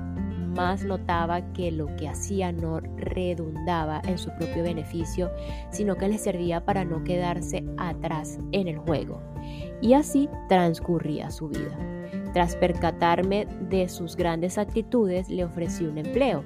más 0.49 0.85
notaba 0.85 1.53
que 1.53 1.71
lo 1.71 1.95
que 1.97 2.09
hacía 2.09 2.53
no 2.53 2.81
redundaba 2.81 4.01
en 4.05 4.19
su 4.19 4.31
propio 4.31 4.63
beneficio, 4.63 5.31
sino 5.71 5.97
que 5.97 6.09
le 6.09 6.19
servía 6.19 6.65
para 6.65 6.85
no 6.85 7.05
quedarse 7.05 7.65
atrás 7.77 8.39
en 8.53 8.67
el 8.67 8.79
juego. 8.79 9.21
Y 9.81 9.93
así 9.93 10.29
transcurría 10.49 11.31
su 11.31 11.49
vida. 11.49 11.77
Tras 12.33 12.57
percatarme 12.57 13.47
de 13.69 13.89
sus 13.89 14.17
grandes 14.17 14.59
actitudes, 14.59 15.29
le 15.29 15.45
ofrecí 15.45 15.85
un 15.85 15.99
empleo. 15.99 16.45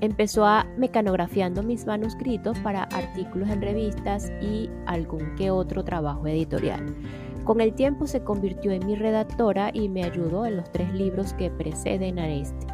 Empezó 0.00 0.44
a 0.44 0.64
mecanografiando 0.76 1.64
mis 1.64 1.84
manuscritos 1.84 2.56
para 2.60 2.84
artículos 2.84 3.50
en 3.50 3.60
revistas 3.60 4.30
y 4.40 4.70
algún 4.86 5.34
que 5.34 5.50
otro 5.50 5.82
trabajo 5.82 6.26
editorial. 6.28 6.86
Con 7.44 7.60
el 7.60 7.74
tiempo 7.74 8.06
se 8.06 8.22
convirtió 8.22 8.70
en 8.70 8.86
mi 8.86 8.94
redactora 8.94 9.70
y 9.72 9.88
me 9.88 10.04
ayudó 10.04 10.46
en 10.46 10.56
los 10.56 10.70
tres 10.70 10.92
libros 10.92 11.32
que 11.32 11.50
preceden 11.50 12.18
a 12.18 12.28
este, 12.28 12.66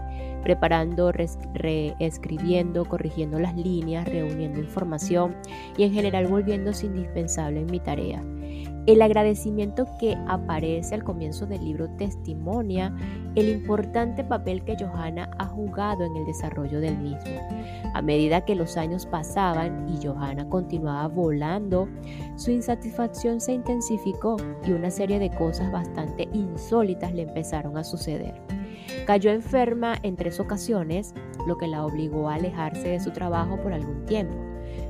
preparando, 0.43 1.13
reescribiendo, 1.13 2.85
corrigiendo 2.85 3.39
las 3.39 3.57
líneas, 3.57 4.07
reuniendo 4.07 4.61
información 4.61 5.35
y 5.79 5.85
en 5.85 5.93
general 5.93 6.27
volviéndose 6.27 6.87
indispensable 6.87 7.61
en 7.61 7.67
mi 7.67 7.81
tarea. 7.81 8.23
El 8.87 9.01
agradecimiento 9.01 9.87
que 9.99 10.15
aparece 10.29 10.95
al 10.95 11.05
comienzo 11.05 11.47
del 11.47 11.65
libro 11.65 11.89
testimonia 11.97 12.95
el 13.35 13.49
importante 13.49 14.23
papel 14.25 14.63
que 14.63 14.77
Johanna 14.77 15.31
ha 15.39 15.47
jugado 15.47 16.05
en 16.05 16.15
el 16.17 16.27
desarrollo 16.27 16.81
del 16.81 16.99
mismo. 16.99 17.41
A 17.95 18.03
medida 18.03 18.45
que 18.45 18.55
los 18.55 18.77
años 18.77 19.07
pasaban 19.07 19.89
y 19.89 20.07
Johanna 20.07 20.51
continuaba 20.51 21.09
volando, 21.09 21.89
su 22.37 22.51
insatisfacción 22.51 23.41
se 23.41 23.55
intensificó 23.55 24.37
y 24.67 24.73
una 24.73 24.91
serie 24.91 25.19
de 25.19 25.31
cosas 25.31 25.73
bastante 25.73 26.29
insólitas 26.35 27.15
le 27.15 27.23
empezaron 27.23 27.79
a 27.79 27.85
suceder. 27.85 28.35
Cayó 29.07 29.31
enferma 29.31 29.97
en 30.03 30.17
tres 30.17 30.41
ocasiones, 30.41 31.15
lo 31.47 31.57
que 31.57 31.69
la 31.69 31.87
obligó 31.87 32.29
a 32.29 32.35
alejarse 32.35 32.89
de 32.89 33.01
su 33.01 33.13
trabajo 33.13 33.57
por 33.63 33.73
algún 33.73 34.05
tiempo. 34.05 34.37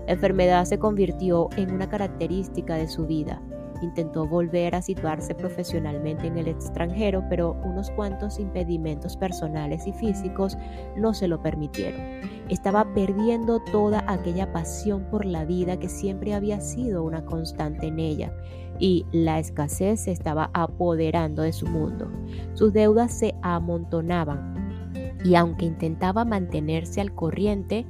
La 0.08 0.14
enfermedad 0.14 0.64
se 0.64 0.80
convirtió 0.80 1.48
en 1.56 1.72
una 1.72 1.88
característica 1.88 2.74
de 2.74 2.88
su 2.88 3.06
vida 3.06 3.40
Intentó 3.84 4.26
volver 4.26 4.74
a 4.74 4.80
situarse 4.80 5.34
profesionalmente 5.34 6.26
en 6.26 6.38
el 6.38 6.48
extranjero, 6.48 7.22
pero 7.28 7.52
unos 7.64 7.90
cuantos 7.90 8.40
impedimentos 8.40 9.14
personales 9.14 9.86
y 9.86 9.92
físicos 9.92 10.56
no 10.96 11.12
se 11.12 11.28
lo 11.28 11.42
permitieron. 11.42 12.00
Estaba 12.48 12.94
perdiendo 12.94 13.60
toda 13.60 14.02
aquella 14.06 14.50
pasión 14.54 15.04
por 15.10 15.26
la 15.26 15.44
vida 15.44 15.78
que 15.78 15.90
siempre 15.90 16.32
había 16.32 16.62
sido 16.62 17.02
una 17.02 17.26
constante 17.26 17.88
en 17.88 17.98
ella 17.98 18.32
y 18.78 19.04
la 19.12 19.38
escasez 19.38 20.00
se 20.00 20.12
estaba 20.12 20.50
apoderando 20.54 21.42
de 21.42 21.52
su 21.52 21.66
mundo. 21.66 22.10
Sus 22.54 22.72
deudas 22.72 23.12
se 23.12 23.34
amontonaban 23.42 24.90
y 25.24 25.34
aunque 25.34 25.66
intentaba 25.66 26.24
mantenerse 26.24 27.02
al 27.02 27.14
corriente, 27.14 27.86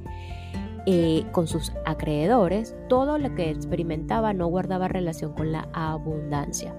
con 1.31 1.47
sus 1.47 1.71
acreedores, 1.85 2.75
todo 2.89 3.17
lo 3.17 3.33
que 3.33 3.49
experimentaba 3.49 4.33
no 4.33 4.47
guardaba 4.47 4.87
relación 4.87 5.33
con 5.33 5.51
la 5.51 5.67
abundancia. 5.73 6.75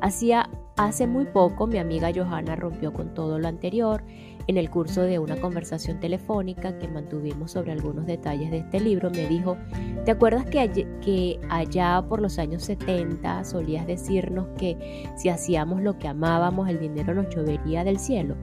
Hacía 0.00 0.48
hace 0.76 1.08
muy 1.08 1.24
poco 1.24 1.66
mi 1.66 1.78
amiga 1.78 2.12
Johanna 2.14 2.54
rompió 2.54 2.92
con 2.92 3.14
todo 3.14 3.38
lo 3.40 3.48
anterior 3.48 4.04
en 4.46 4.56
el 4.56 4.70
curso 4.70 5.02
de 5.02 5.18
una 5.18 5.36
conversación 5.36 6.00
telefónica 6.00 6.78
que 6.78 6.88
mantuvimos 6.88 7.50
sobre 7.52 7.72
algunos 7.72 8.06
detalles 8.06 8.50
de 8.50 8.58
este 8.58 8.80
libro, 8.80 9.10
me 9.10 9.26
dijo, 9.26 9.58
¿te 10.04 10.12
acuerdas 10.12 10.46
que, 10.46 10.86
que 11.02 11.38
allá 11.50 12.02
por 12.08 12.22
los 12.22 12.38
años 12.38 12.62
70 12.62 13.44
solías 13.44 13.86
decirnos 13.86 14.46
que 14.56 15.04
si 15.16 15.28
hacíamos 15.28 15.82
lo 15.82 15.98
que 15.98 16.08
amábamos 16.08 16.68
el 16.68 16.78
dinero 16.78 17.12
nos 17.12 17.28
llovería 17.34 17.84
del 17.84 17.98
cielo? 17.98 18.36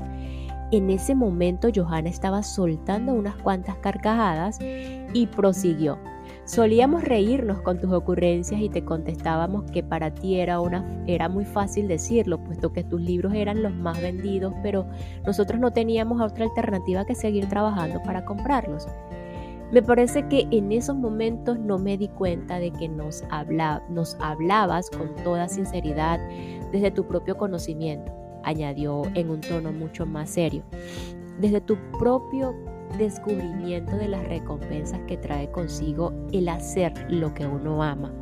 En 0.75 0.89
ese 0.89 1.15
momento 1.15 1.69
Johanna 1.73 2.09
estaba 2.09 2.43
soltando 2.43 3.13
unas 3.13 3.37
cuantas 3.37 3.77
carcajadas 3.77 4.59
Y 4.59 5.27
prosiguió. 5.27 5.97
Solíamos 6.43 7.05
reírnos 7.05 7.61
con 7.61 7.79
tus 7.79 7.93
ocurrencias 7.93 8.59
y 8.59 8.67
te 8.67 8.83
contestábamos 8.83 9.71
que 9.71 9.83
para 9.83 10.13
ti 10.13 10.37
era, 10.37 10.59
una, 10.59 10.85
era 11.07 11.29
muy 11.29 11.45
fácil 11.45 11.87
decirlo, 11.87 12.43
puesto 12.43 12.73
que 12.73 12.83
tus 12.83 12.99
libros 12.99 13.33
eran 13.33 13.63
los 13.63 13.73
más 13.73 14.01
vendidos, 14.01 14.53
pero 14.61 14.85
nosotros 15.25 15.61
no 15.61 15.71
teníamos 15.71 16.19
otra 16.21 16.43
alternativa 16.43 17.05
que 17.05 17.15
seguir 17.15 17.47
trabajando 17.47 18.03
para 18.03 18.25
comprarlos. 18.25 18.85
Me 19.71 19.81
parece 19.81 20.27
que 20.27 20.45
en 20.51 20.73
esos 20.73 20.97
momentos 20.97 21.57
no 21.57 21.79
me 21.79 21.97
di 21.97 22.09
cuenta 22.09 22.59
de 22.59 22.71
que 22.71 22.89
nos, 22.89 23.23
nos 23.89 24.17
hablabas 24.19 24.89
con 24.89 25.15
toda 25.23 25.47
sinceridad 25.47 26.19
desde 26.73 26.91
tu 26.91 27.07
propio 27.07 27.37
conocimiento, 27.37 28.11
añadió 28.45 29.03
en 29.13 29.29
un 29.29 29.41
tono 29.41 29.73
mucho 29.73 30.05
más 30.05 30.29
serio, 30.29 30.63
desde 31.39 31.61
tu 31.61 31.77
propio 31.99 32.55
descubrimiento 32.97 33.97
de 33.97 34.07
las 34.07 34.23
recompensas 34.27 35.01
que 35.07 35.17
trae 35.17 35.51
consigo 35.51 36.13
el 36.31 36.47
hacer 36.47 36.93
lo 37.09 37.33
que 37.33 37.45
uno 37.45 37.83
ama. 37.83 38.13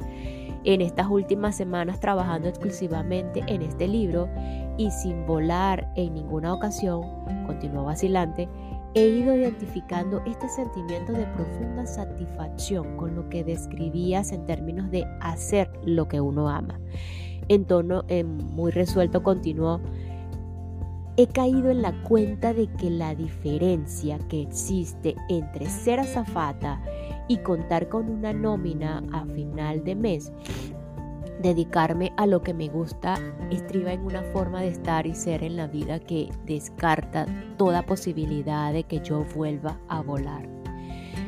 En 0.66 0.82
estas 0.82 1.08
últimas 1.08 1.56
semanas 1.56 2.00
trabajando 2.00 2.48
exclusivamente 2.48 3.44
en 3.48 3.62
este 3.62 3.88
libro 3.88 4.30
y 4.78 4.90
sin 4.92 5.26
volar 5.26 5.92
en 5.96 6.14
ninguna 6.14 6.54
ocasión, 6.54 7.02
continuó 7.46 7.84
vacilante, 7.84 8.48
he 8.96 9.08
ido 9.08 9.36
identificando 9.36 10.22
este 10.26 10.48
sentimiento 10.48 11.12
de 11.12 11.26
profunda 11.26 11.86
satisfacción 11.86 12.96
con 12.96 13.16
lo 13.16 13.28
que 13.28 13.44
describías 13.44 14.32
en 14.32 14.46
términos 14.46 14.90
de 14.90 15.06
hacer 15.20 15.70
lo 15.84 16.08
que 16.08 16.22
uno 16.22 16.48
ama. 16.50 16.80
En 17.50 17.66
tono 17.66 18.06
eh, 18.08 18.24
muy 18.24 18.72
resuelto 18.72 19.22
continuó, 19.22 19.82
he 21.18 21.28
caído 21.28 21.70
en 21.70 21.82
la 21.82 21.92
cuenta 22.04 22.54
de 22.54 22.68
que 22.68 22.90
la 22.90 23.14
diferencia 23.16 24.18
que 24.30 24.42
existe 24.42 25.16
entre 25.30 25.68
ser 25.68 26.00
azafata 26.00 26.82
y 27.28 27.38
contar 27.38 27.90
con 27.90 28.10
una 28.10 28.34
nómina 28.34 29.04
a 29.12 29.26
final 29.26 29.84
de 29.84 29.96
mes 29.96 30.32
Dedicarme 31.44 32.14
a 32.16 32.26
lo 32.26 32.42
que 32.42 32.54
me 32.54 32.70
gusta 32.70 33.16
estriba 33.52 33.92
en 33.92 34.06
una 34.06 34.22
forma 34.32 34.62
de 34.62 34.70
estar 34.70 35.06
y 35.06 35.14
ser 35.14 35.44
en 35.44 35.58
la 35.58 35.68
vida 35.68 36.00
que 36.00 36.30
descarta 36.46 37.26
toda 37.58 37.86
posibilidad 37.86 38.72
de 38.72 38.86
que 38.86 39.02
yo 39.02 39.26
vuelva 39.36 39.78
a 39.90 40.02
volar. 40.02 40.48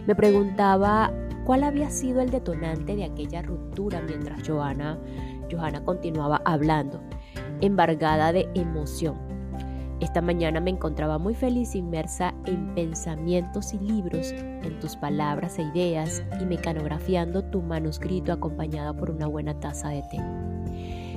Me 0.08 0.15
preguntaba 0.15 1.12
cuál 1.44 1.65
había 1.65 1.89
sido 1.89 2.22
el 2.22 2.30
detonante 2.30 2.96
de 2.96 3.04
aquella 3.04 3.42
ruptura 3.42 4.01
mientras 4.01 4.48
Johanna, 4.48 4.98
Johanna 5.51 5.84
continuaba 5.84 6.42
hablando, 6.46 7.01
embargada 7.60 8.32
de 8.32 8.48
emoción. 8.56 9.25
Esta 10.02 10.22
mañana 10.22 10.60
me 10.60 10.72
encontraba 10.72 11.18
muy 11.18 11.36
feliz 11.36 11.74
inmersa 11.74 12.34
en 12.46 12.75
pensamientos 12.75 13.74
y 13.74 13.80
libros, 13.80 14.34
en 14.34 14.80
tus 14.82 14.98
palabras 14.98 15.58
e 15.58 15.64
ideas 15.64 16.22
y 16.42 16.46
mecanografiando 16.46 17.44
tu 17.46 17.62
manuscrito 17.62 18.34
acompañada 18.34 18.94
por 18.94 19.10
una 19.10 19.28
buena 19.28 19.58
taza 19.60 19.90
de 19.90 20.02
té. 20.04 20.20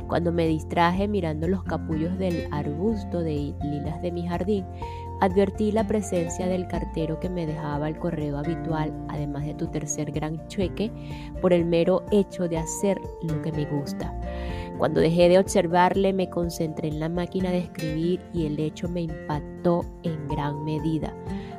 Cuando 0.06 0.32
me 0.32 0.46
distraje 0.46 1.06
mirando 1.06 1.48
los 1.48 1.64
capullos 1.64 2.16
del 2.18 2.48
arbusto 2.50 3.20
de 3.20 3.52
lilas 3.62 4.00
de 4.00 4.10
mi 4.10 4.26
jardín, 4.26 4.64
advertí 5.20 5.70
la 5.70 5.86
presencia 5.86 6.46
del 6.46 6.66
cartero 6.66 7.20
que 7.20 7.28
me 7.28 7.46
dejaba 7.46 7.88
el 7.88 7.98
correo 7.98 8.38
habitual, 8.38 8.94
además 9.08 9.44
de 9.44 9.54
tu 9.54 9.66
tercer 9.66 10.12
gran 10.12 10.46
cheque, 10.46 10.90
por 11.42 11.52
el 11.52 11.66
mero 11.66 12.04
hecho 12.10 12.48
de 12.48 12.58
hacer 12.58 12.98
lo 13.22 13.42
que 13.42 13.52
me 13.52 13.66
gusta. 13.66 14.18
Cuando 14.78 15.00
dejé 15.00 15.28
de 15.28 15.40
observarle 15.40 16.12
me 16.12 16.30
concentré 16.30 16.86
en 16.86 17.00
la 17.00 17.08
máquina 17.08 17.50
de 17.50 17.58
escribir 17.58 18.20
y 18.32 18.46
el 18.46 18.60
hecho 18.60 18.88
me 18.88 19.02
impactó 19.02 19.84
en 20.04 20.28
gran 20.28 20.64
medida. 20.64 21.12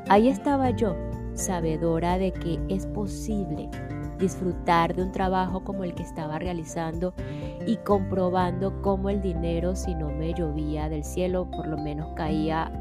Ahí 0.08 0.30
estaba 0.30 0.72
yo, 0.72 0.96
sabedora 1.34 2.18
de 2.18 2.32
que 2.32 2.60
es 2.70 2.88
posible 2.88 3.70
disfrutar 4.18 4.96
de 4.96 5.04
un 5.04 5.12
trabajo 5.12 5.64
como 5.66 5.84
el 5.84 5.94
que 5.96 6.04
estaba 6.04 6.40
realizando 6.40 7.14
y 7.68 7.76
comprobando 7.78 8.82
cómo 8.82 9.10
el 9.10 9.22
dinero, 9.22 9.76
si 9.76 9.96
no 9.96 10.10
me 10.10 10.34
llovía 10.34 10.88
del 10.88 11.04
cielo, 11.04 11.50
por 11.52 11.68
lo 11.68 11.78
menos 11.78 12.14
caía 12.16 12.72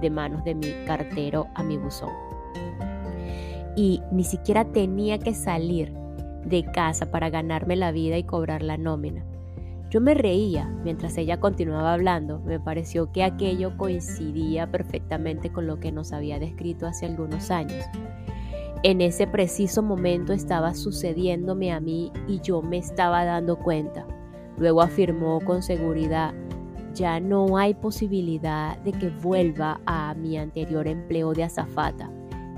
de 0.00 0.10
manos 0.10 0.44
de 0.44 0.56
mi 0.56 0.72
cartero 0.84 1.46
a 1.54 1.62
mi 1.62 1.76
buzón. 1.76 2.10
Y 3.76 4.02
ni 4.10 4.24
siquiera 4.24 4.64
tenía 4.64 5.18
que 5.18 5.34
salir 5.34 5.92
de 6.44 6.64
casa 6.64 7.10
para 7.10 7.30
ganarme 7.30 7.76
la 7.76 7.92
vida 7.92 8.16
y 8.16 8.24
cobrar 8.24 8.62
la 8.62 8.76
nómina. 8.76 9.24
Yo 9.90 10.00
me 10.00 10.14
reía 10.14 10.68
mientras 10.82 11.16
ella 11.16 11.38
continuaba 11.38 11.92
hablando. 11.92 12.40
Me 12.40 12.58
pareció 12.58 13.12
que 13.12 13.22
aquello 13.22 13.76
coincidía 13.76 14.70
perfectamente 14.70 15.52
con 15.52 15.66
lo 15.66 15.78
que 15.78 15.92
nos 15.92 16.12
había 16.12 16.38
descrito 16.38 16.86
hace 16.86 17.06
algunos 17.06 17.50
años. 17.50 17.84
En 18.82 19.00
ese 19.00 19.26
preciso 19.26 19.82
momento 19.82 20.32
estaba 20.32 20.74
sucediéndome 20.74 21.72
a 21.72 21.80
mí 21.80 22.12
y 22.28 22.40
yo 22.40 22.62
me 22.62 22.78
estaba 22.78 23.24
dando 23.24 23.58
cuenta. 23.58 24.06
Luego 24.58 24.82
afirmó 24.82 25.40
con 25.40 25.62
seguridad, 25.62 26.34
ya 26.94 27.20
no 27.20 27.58
hay 27.58 27.74
posibilidad 27.74 28.78
de 28.78 28.92
que 28.92 29.10
vuelva 29.10 29.80
a 29.86 30.14
mi 30.14 30.36
anterior 30.36 30.88
empleo 30.88 31.32
de 31.32 31.44
azafata. 31.44 32.10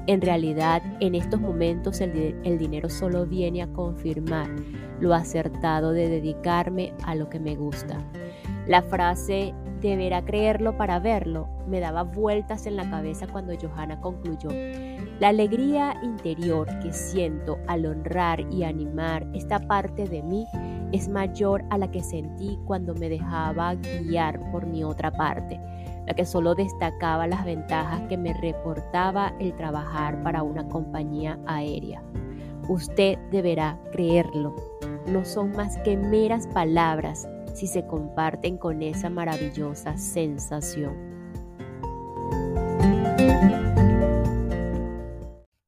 En 0.09 0.23
realidad, 0.23 0.83
en 1.01 1.15
estos 1.15 1.39
momentos 1.39 2.01
el, 2.01 2.59
dinero 2.59 2.89
solo 2.89 3.27
viene 3.27 3.61
a 3.61 3.67
confirmar 3.67 4.49
lo 5.01 5.13
acertado 5.13 5.93
de 5.93 6.09
dedicarme 6.09 6.95
a 7.05 7.15
lo 7.15 7.29
que 7.29 7.39
me 7.39 7.57
gusta. 7.57 7.99
La 8.67 8.81
frase 8.81 9.53
deberá 9.83 10.25
creerlo 10.25 10.79
para 10.79 10.99
verlo 10.99 11.47
me 11.69 11.81
daba 11.81 12.03
vueltas 12.03 12.67
en 12.67 12.77
la 12.77 12.89
cabeza 12.89 13.27
cuando 13.27 13.53
Johanna 13.55 14.01
concluyó. 14.01 14.49
La 15.21 15.29
alegría 15.29 15.95
interior 16.03 16.67
que 16.81 16.93
siento 16.93 17.59
al 17.67 17.87
honrar 17.87 18.41
y 18.53 18.65
animar 18.65 19.27
esta 19.35 19.59
parte 19.59 20.07
de 20.07 20.23
mí 20.23 20.47
es 20.93 21.09
mayor 21.09 21.65
a 21.71 21.77
la 21.77 21.91
que 21.91 22.03
sentí 22.03 22.59
cuando 22.65 22.95
me 22.95 23.11
dejaba 23.11 23.75
guiar 23.75 24.41
por 24.51 24.67
mi 24.67 24.83
otra 24.83 25.11
parte, 25.11 25.61
la 26.09 26.15
que 26.15 26.25
solo 26.25 26.55
destacaba 26.55 27.27
las 27.27 27.45
ventajas 27.45 28.01
que 28.09 28.17
me 28.17 28.33
reportaba 28.33 29.35
el 29.39 29.55
trabajar 29.55 30.23
para 30.23 30.43
una 30.43 30.67
compañía 30.67 31.39
aérea. 31.45 32.03
Usted 32.67 33.19
deberá 33.31 33.79
creerlo. 33.93 34.57
No 35.07 35.27
son 35.27 35.53
más 35.53 35.77
que 35.81 35.99
meras 35.99 36.47
palabras 36.47 37.29
si 37.53 37.67
se 37.67 37.87
comparten 37.87 38.57
con 38.57 38.81
esa 38.81 39.11
maravillosa 39.11 39.99
sensación. 39.99 41.08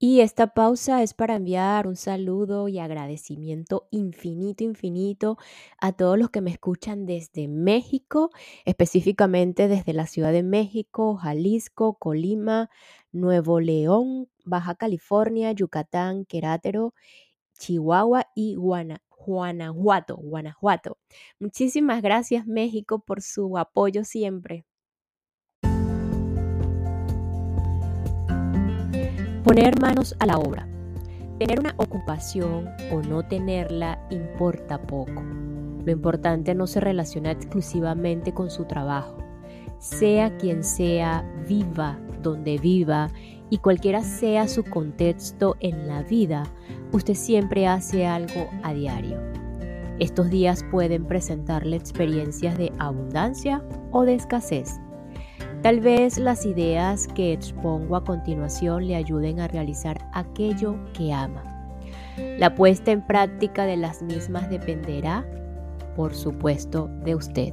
Y 0.02 0.20
esta 0.20 0.46
pausa 0.54 1.02
es 1.02 1.12
para 1.12 1.36
enviar 1.36 1.86
un 1.86 1.94
saludo 1.94 2.68
y 2.68 2.78
agradecimiento 2.78 3.86
infinito, 3.90 4.64
infinito 4.64 5.36
a 5.78 5.92
todos 5.92 6.18
los 6.18 6.30
que 6.30 6.40
me 6.40 6.50
escuchan 6.50 7.04
desde 7.04 7.48
México, 7.48 8.30
específicamente 8.64 9.68
desde 9.68 9.92
la 9.92 10.06
Ciudad 10.06 10.32
de 10.32 10.42
México, 10.42 11.16
Jalisco, 11.16 11.98
Colima, 11.98 12.70
Nuevo 13.12 13.60
León, 13.60 14.28
Baja 14.46 14.74
California, 14.74 15.52
Yucatán, 15.52 16.24
Querétaro, 16.24 16.94
Chihuahua 17.58 18.26
y 18.34 18.54
Guanajuato, 18.56 20.16
Guanajuato. 20.16 20.98
Muchísimas 21.40 22.02
gracias 22.02 22.46
México 22.46 23.00
por 23.00 23.20
su 23.22 23.58
apoyo 23.58 24.04
siempre. 24.04 24.64
Poner 29.44 29.81
manos 29.81 30.14
a 30.18 30.26
la 30.26 30.37
obra. 30.37 30.68
Tener 31.38 31.61
una 31.61 31.74
ocupación 31.79 32.68
o 32.92 33.00
no 33.00 33.22
tenerla 33.22 33.98
importa 34.11 34.83
poco. 34.83 35.22
Lo 35.85 35.90
importante 35.90 36.55
no 36.55 36.66
se 36.66 36.79
relaciona 36.81 37.31
exclusivamente 37.31 38.35
con 38.35 38.50
su 38.50 38.66
trabajo. 38.66 39.16
Sea 39.79 40.37
quien 40.37 40.62
sea, 40.62 41.24
viva 41.48 41.98
donde 42.22 42.59
viva 42.59 43.09
y 43.48 43.59
cualquiera 43.59 44.03
sea 44.03 44.46
su 44.46 44.62
contexto 44.62 45.57
en 45.61 45.88
la 45.88 46.03
vida, 46.03 46.42
usted 46.92 47.14
siempre 47.14 47.66
hace 47.66 48.07
algo 48.07 48.46
a 48.62 48.74
diario. 48.74 49.18
Estos 49.98 50.29
días 50.29 50.64
pueden 50.70 51.07
presentarle 51.07 51.76
experiencias 51.76 52.59
de 52.59 52.72
abundancia 52.79 53.64
o 53.90 54.05
de 54.05 54.16
escasez. 54.16 54.81
Tal 55.62 55.81
vez 55.81 56.16
las 56.16 56.46
ideas 56.46 57.07
que 57.07 57.35
expongo 57.35 57.94
a 57.94 58.03
continuación 58.03 58.87
le 58.87 58.96
ayuden 58.96 59.40
a 59.40 59.49
realizar 59.49 59.99
aquello 60.14 60.75
que 60.94 61.12
ama. 61.12 61.44
La 62.38 62.55
puesta 62.55 62.92
en 62.92 63.07
práctica 63.07 63.66
de 63.66 63.77
las 63.77 64.01
mismas 64.01 64.49
dependerá, 64.49 65.27
por 65.96 66.14
supuesto, 66.14 66.88
de 67.05 67.14
usted. 67.14 67.53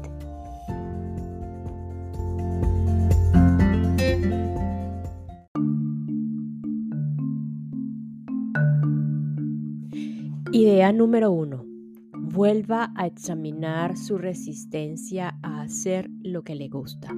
Idea 10.54 10.93
número 10.93 11.30
uno. 11.32 11.65
Vuelva 12.13 12.93
a 12.96 13.06
examinar 13.06 13.98
su 13.98 14.17
resistencia 14.17 15.38
a 15.43 15.62
hacer 15.62 16.10
lo 16.22 16.43
que 16.43 16.56
le 16.56 16.70
gusta. 16.70 17.10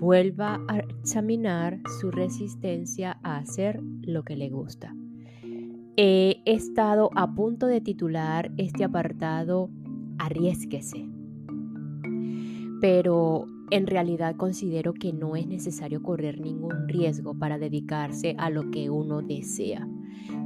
Vuelva 0.00 0.58
a 0.66 0.78
examinar 0.78 1.78
su 2.00 2.10
resistencia 2.10 3.18
a 3.22 3.36
hacer 3.36 3.82
lo 4.00 4.22
que 4.22 4.34
le 4.34 4.48
gusta. 4.48 4.96
He 5.94 6.40
estado 6.46 7.10
a 7.14 7.34
punto 7.34 7.66
de 7.66 7.82
titular 7.82 8.50
este 8.56 8.82
apartado 8.82 9.68
Arriesguese, 10.16 11.06
pero 12.80 13.44
en 13.70 13.86
realidad 13.86 14.36
considero 14.36 14.94
que 14.94 15.12
no 15.12 15.36
es 15.36 15.46
necesario 15.46 16.02
correr 16.02 16.40
ningún 16.40 16.88
riesgo 16.88 17.38
para 17.38 17.58
dedicarse 17.58 18.34
a 18.38 18.48
lo 18.48 18.70
que 18.70 18.88
uno 18.88 19.20
desea. 19.20 19.86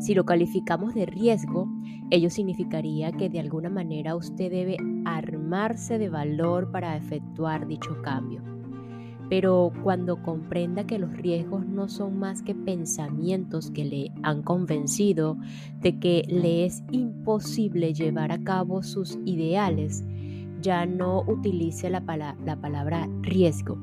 Si 0.00 0.14
lo 0.14 0.24
calificamos 0.24 0.94
de 0.94 1.06
riesgo, 1.06 1.68
ello 2.10 2.28
significaría 2.28 3.12
que 3.12 3.30
de 3.30 3.38
alguna 3.38 3.70
manera 3.70 4.16
usted 4.16 4.50
debe 4.50 4.78
armarse 5.04 5.98
de 5.98 6.08
valor 6.08 6.72
para 6.72 6.96
efectuar 6.96 7.68
dicho 7.68 8.02
cambio. 8.02 8.53
Pero 9.36 9.72
cuando 9.82 10.22
comprenda 10.22 10.86
que 10.86 10.96
los 10.96 11.12
riesgos 11.12 11.66
no 11.66 11.88
son 11.88 12.20
más 12.20 12.40
que 12.40 12.54
pensamientos 12.54 13.72
que 13.72 13.84
le 13.84 14.12
han 14.22 14.42
convencido 14.44 15.36
de 15.80 15.98
que 15.98 16.22
le 16.28 16.64
es 16.64 16.84
imposible 16.92 17.92
llevar 17.92 18.30
a 18.30 18.44
cabo 18.44 18.84
sus 18.84 19.18
ideales, 19.24 20.04
ya 20.60 20.86
no 20.86 21.22
utilice 21.26 21.90
la, 21.90 22.04
la 22.44 22.60
palabra 22.60 23.08
riesgo, 23.22 23.76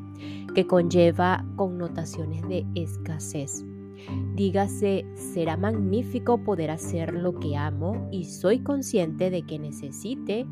que 0.56 0.66
conlleva 0.66 1.46
connotaciones 1.58 2.48
de 2.48 2.66
escasez. 2.76 3.66
Dígase, 4.38 5.04
será 5.16 5.58
magnífico 5.58 6.38
poder 6.46 6.72
hacer 6.72 7.14
lo 7.14 7.38
que 7.42 7.58
amo 7.58 8.08
y 8.10 8.24
soy 8.24 8.60
consciente 8.60 9.30
de 9.30 9.42
que 9.42 9.60
necesite 9.60 10.46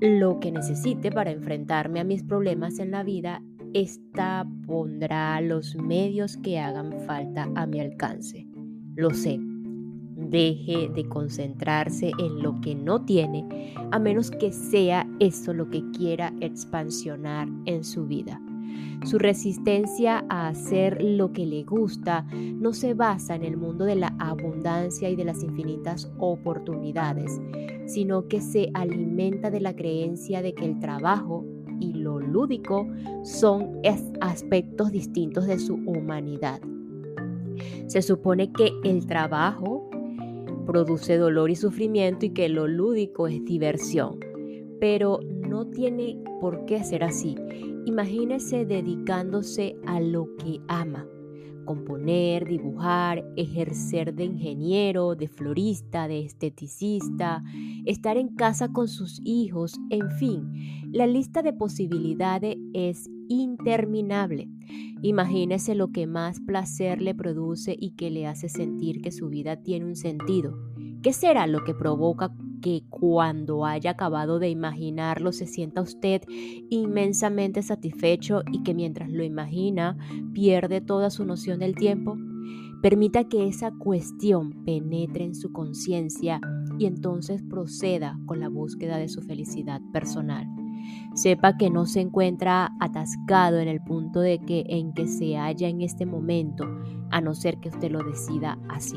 lo 0.00 0.40
que 0.40 0.50
necesite 0.50 1.12
para 1.12 1.30
enfrentarme 1.30 2.00
a 2.00 2.04
mis 2.04 2.24
problemas 2.24 2.80
en 2.80 2.90
la 2.90 3.04
vida. 3.04 3.40
Esta 3.74 4.46
pondrá 4.66 5.40
los 5.40 5.76
medios 5.76 6.36
que 6.36 6.58
hagan 6.58 6.92
falta 7.06 7.48
a 7.54 7.66
mi 7.66 7.80
alcance. 7.80 8.46
Lo 8.94 9.10
sé 9.10 9.40
deje 10.32 10.88
de 10.88 11.08
concentrarse 11.08 12.12
en 12.18 12.42
lo 12.42 12.60
que 12.60 12.74
no 12.74 13.04
tiene, 13.04 13.74
a 13.90 13.98
menos 13.98 14.30
que 14.30 14.52
sea 14.52 15.06
eso 15.20 15.52
lo 15.52 15.68
que 15.70 15.82
quiera 15.92 16.32
expansionar 16.40 17.48
en 17.66 17.84
su 17.84 18.06
vida. 18.06 18.40
Su 19.04 19.18
resistencia 19.18 20.24
a 20.28 20.48
hacer 20.48 21.02
lo 21.02 21.32
que 21.32 21.44
le 21.44 21.64
gusta 21.64 22.24
no 22.32 22.72
se 22.72 22.94
basa 22.94 23.34
en 23.34 23.44
el 23.44 23.56
mundo 23.56 23.84
de 23.84 23.96
la 23.96 24.14
abundancia 24.18 25.10
y 25.10 25.16
de 25.16 25.24
las 25.24 25.42
infinitas 25.42 26.10
oportunidades, 26.18 27.40
sino 27.86 28.28
que 28.28 28.40
se 28.40 28.70
alimenta 28.74 29.50
de 29.50 29.60
la 29.60 29.74
creencia 29.74 30.40
de 30.40 30.54
que 30.54 30.64
el 30.64 30.78
trabajo 30.78 31.44
y 31.80 31.94
lo 31.94 32.20
lúdico 32.20 32.86
son 33.22 33.80
aspectos 34.20 34.92
distintos 34.92 35.46
de 35.46 35.58
su 35.58 35.74
humanidad. 35.74 36.60
Se 37.86 38.02
supone 38.02 38.52
que 38.52 38.72
el 38.84 39.06
trabajo 39.06 39.88
produce 40.66 41.16
dolor 41.16 41.50
y 41.50 41.56
sufrimiento 41.56 42.26
y 42.26 42.30
que 42.30 42.48
lo 42.48 42.66
lúdico 42.66 43.28
es 43.28 43.44
diversión. 43.44 44.18
Pero 44.80 45.20
no 45.48 45.66
tiene 45.66 46.22
por 46.40 46.64
qué 46.64 46.82
ser 46.82 47.04
así. 47.04 47.36
Imagínese 47.84 48.64
dedicándose 48.64 49.76
a 49.86 50.00
lo 50.00 50.28
que 50.36 50.60
ama. 50.68 51.06
Componer, 51.64 52.46
dibujar, 52.46 53.24
ejercer 53.36 54.14
de 54.14 54.24
ingeniero, 54.24 55.14
de 55.14 55.28
florista, 55.28 56.08
de 56.08 56.20
esteticista, 56.24 57.42
estar 57.84 58.16
en 58.16 58.34
casa 58.34 58.68
con 58.72 58.88
sus 58.88 59.20
hijos, 59.24 59.78
en 59.90 60.10
fin, 60.12 60.90
la 60.92 61.06
lista 61.06 61.42
de 61.42 61.52
posibilidades 61.52 62.56
es 62.74 63.08
interminable. 63.28 64.48
Imagínese 65.02 65.74
lo 65.74 65.90
que 65.90 66.06
más 66.06 66.40
placer 66.40 67.00
le 67.00 67.14
produce 67.14 67.76
y 67.78 67.92
que 67.92 68.10
le 68.10 68.26
hace 68.26 68.48
sentir 68.48 69.00
que 69.00 69.10
su 69.10 69.28
vida 69.28 69.56
tiene 69.56 69.86
un 69.86 69.96
sentido. 69.96 70.56
¿Qué 71.02 71.12
será 71.12 71.48
lo 71.48 71.64
que 71.64 71.74
provoca 71.74 72.32
que 72.62 72.84
cuando 72.88 73.66
haya 73.66 73.90
acabado 73.90 74.38
de 74.38 74.48
imaginarlo 74.48 75.32
se 75.32 75.46
sienta 75.46 75.82
usted 75.82 76.22
inmensamente 76.70 77.62
satisfecho 77.62 78.42
y 78.50 78.62
que 78.62 78.72
mientras 78.72 79.10
lo 79.10 79.22
imagina 79.22 79.98
pierde 80.32 80.80
toda 80.80 81.10
su 81.10 81.26
noción 81.26 81.58
del 81.58 81.74
tiempo? 81.74 82.16
Permita 82.80 83.24
que 83.24 83.46
esa 83.46 83.70
cuestión 83.70 84.64
penetre 84.64 85.24
en 85.24 85.34
su 85.34 85.52
conciencia 85.52 86.40
y 86.78 86.86
entonces 86.86 87.42
proceda 87.42 88.18
con 88.26 88.40
la 88.40 88.48
búsqueda 88.48 88.96
de 88.96 89.08
su 89.08 89.20
felicidad 89.22 89.80
personal. 89.92 90.46
Sepa 91.14 91.56
que 91.56 91.70
no 91.70 91.86
se 91.86 92.00
encuentra 92.00 92.72
atascado 92.80 93.58
en 93.58 93.68
el 93.68 93.80
punto 93.82 94.20
de 94.20 94.40
que 94.40 94.64
en 94.68 94.92
que 94.94 95.06
se 95.06 95.36
halla 95.36 95.68
en 95.68 95.80
este 95.80 96.06
momento, 96.06 96.64
a 97.10 97.20
no 97.20 97.34
ser 97.34 97.58
que 97.60 97.68
usted 97.68 97.90
lo 97.90 98.02
decida 98.02 98.58
así. 98.68 98.96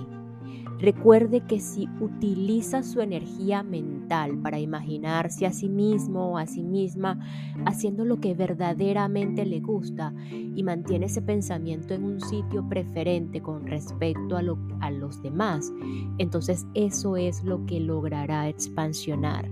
Recuerde 0.79 1.41
que 1.41 1.59
si 1.59 1.87
utiliza 1.99 2.83
su 2.83 3.01
energía 3.01 3.63
mental 3.63 4.37
para 4.41 4.59
imaginarse 4.59 5.45
a 5.45 5.51
sí 5.51 5.69
mismo 5.69 6.31
o 6.33 6.37
a 6.37 6.45
sí 6.45 6.63
misma 6.63 7.19
haciendo 7.65 8.05
lo 8.05 8.19
que 8.19 8.33
verdaderamente 8.33 9.45
le 9.45 9.61
gusta 9.61 10.13
y 10.31 10.63
mantiene 10.63 11.05
ese 11.05 11.21
pensamiento 11.21 11.93
en 11.93 12.03
un 12.03 12.19
sitio 12.19 12.67
preferente 12.67 13.41
con 13.41 13.65
respecto 13.65 14.37
a, 14.37 14.41
a 14.81 14.91
los 14.91 15.21
demás, 15.21 15.71
entonces 16.17 16.65
eso 16.73 17.17
es 17.17 17.43
lo 17.43 17.65
que 17.65 17.79
logrará 17.79 18.49
expansionar. 18.49 19.49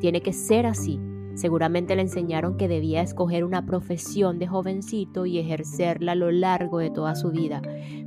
Tiene 0.00 0.20
que 0.20 0.32
ser 0.32 0.66
así 0.66 0.98
Seguramente 1.34 1.96
le 1.96 2.02
enseñaron 2.02 2.56
que 2.56 2.68
debía 2.68 3.02
escoger 3.02 3.44
una 3.44 3.66
profesión 3.66 4.38
de 4.38 4.46
jovencito 4.46 5.26
y 5.26 5.38
ejercerla 5.38 6.12
a 6.12 6.14
lo 6.14 6.30
largo 6.30 6.78
de 6.78 6.90
toda 6.90 7.16
su 7.16 7.32
vida. 7.32 7.60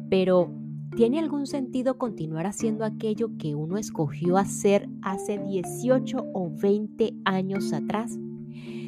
Pero, 0.09 0.49
¿tiene 0.97 1.19
algún 1.19 1.45
sentido 1.45 1.99
continuar 1.99 2.47
haciendo 2.47 2.83
aquello 2.83 3.29
que 3.37 3.53
uno 3.53 3.77
escogió 3.77 4.35
hacer 4.35 4.89
hace 5.03 5.37
18 5.37 6.25
o 6.33 6.49
20 6.49 7.13
años 7.23 7.71
atrás? 7.71 8.17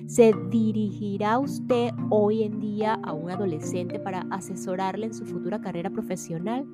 ¿Se 0.08 0.34
dirigirá 0.50 1.38
usted 1.38 1.92
hoy 2.10 2.42
en 2.42 2.60
día 2.60 2.96
a 3.04 3.14
un 3.14 3.30
adolescente 3.30 4.00
para 4.00 4.26
asesorarle 4.32 5.06
en 5.06 5.14
su 5.14 5.24
futura 5.24 5.62
carrera 5.62 5.92
profesional? 5.92 6.66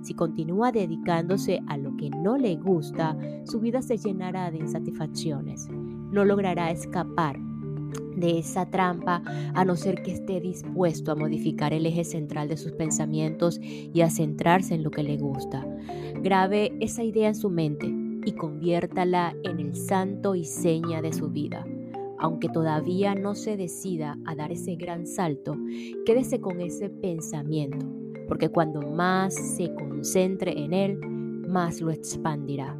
Si 0.00 0.14
continúa 0.14 0.72
dedicándose 0.72 1.60
a 1.66 1.76
lo 1.76 1.94
que 1.98 2.08
no 2.08 2.38
le 2.38 2.56
gusta, 2.56 3.18
su 3.44 3.60
vida 3.60 3.82
se 3.82 3.98
llenará 3.98 4.50
de 4.50 4.60
insatisfacciones 4.60 5.68
no 6.10 6.24
logrará 6.24 6.70
escapar 6.70 7.38
de 8.16 8.38
esa 8.38 8.70
trampa 8.70 9.22
a 9.54 9.64
no 9.64 9.76
ser 9.76 10.02
que 10.02 10.12
esté 10.12 10.40
dispuesto 10.40 11.12
a 11.12 11.16
modificar 11.16 11.72
el 11.72 11.86
eje 11.86 12.04
central 12.04 12.48
de 12.48 12.56
sus 12.56 12.72
pensamientos 12.72 13.60
y 13.62 14.00
a 14.00 14.10
centrarse 14.10 14.74
en 14.74 14.82
lo 14.82 14.90
que 14.90 15.02
le 15.02 15.16
gusta. 15.16 15.66
Grabe 16.22 16.72
esa 16.80 17.02
idea 17.02 17.28
en 17.28 17.34
su 17.34 17.50
mente 17.50 17.92
y 18.24 18.32
conviértala 18.32 19.34
en 19.44 19.60
el 19.60 19.76
santo 19.76 20.34
y 20.34 20.44
seña 20.44 21.02
de 21.02 21.12
su 21.12 21.28
vida. 21.28 21.66
Aunque 22.18 22.50
todavía 22.50 23.14
no 23.14 23.34
se 23.34 23.56
decida 23.56 24.18
a 24.26 24.34
dar 24.34 24.52
ese 24.52 24.76
gran 24.76 25.06
salto, 25.06 25.56
quédese 26.04 26.40
con 26.40 26.60
ese 26.60 26.90
pensamiento, 26.90 27.86
porque 28.28 28.50
cuando 28.50 28.82
más 28.82 29.34
se 29.34 29.74
concentre 29.74 30.62
en 30.62 30.74
él, 30.74 30.98
más 31.48 31.80
lo 31.80 31.90
expandirá. 31.90 32.76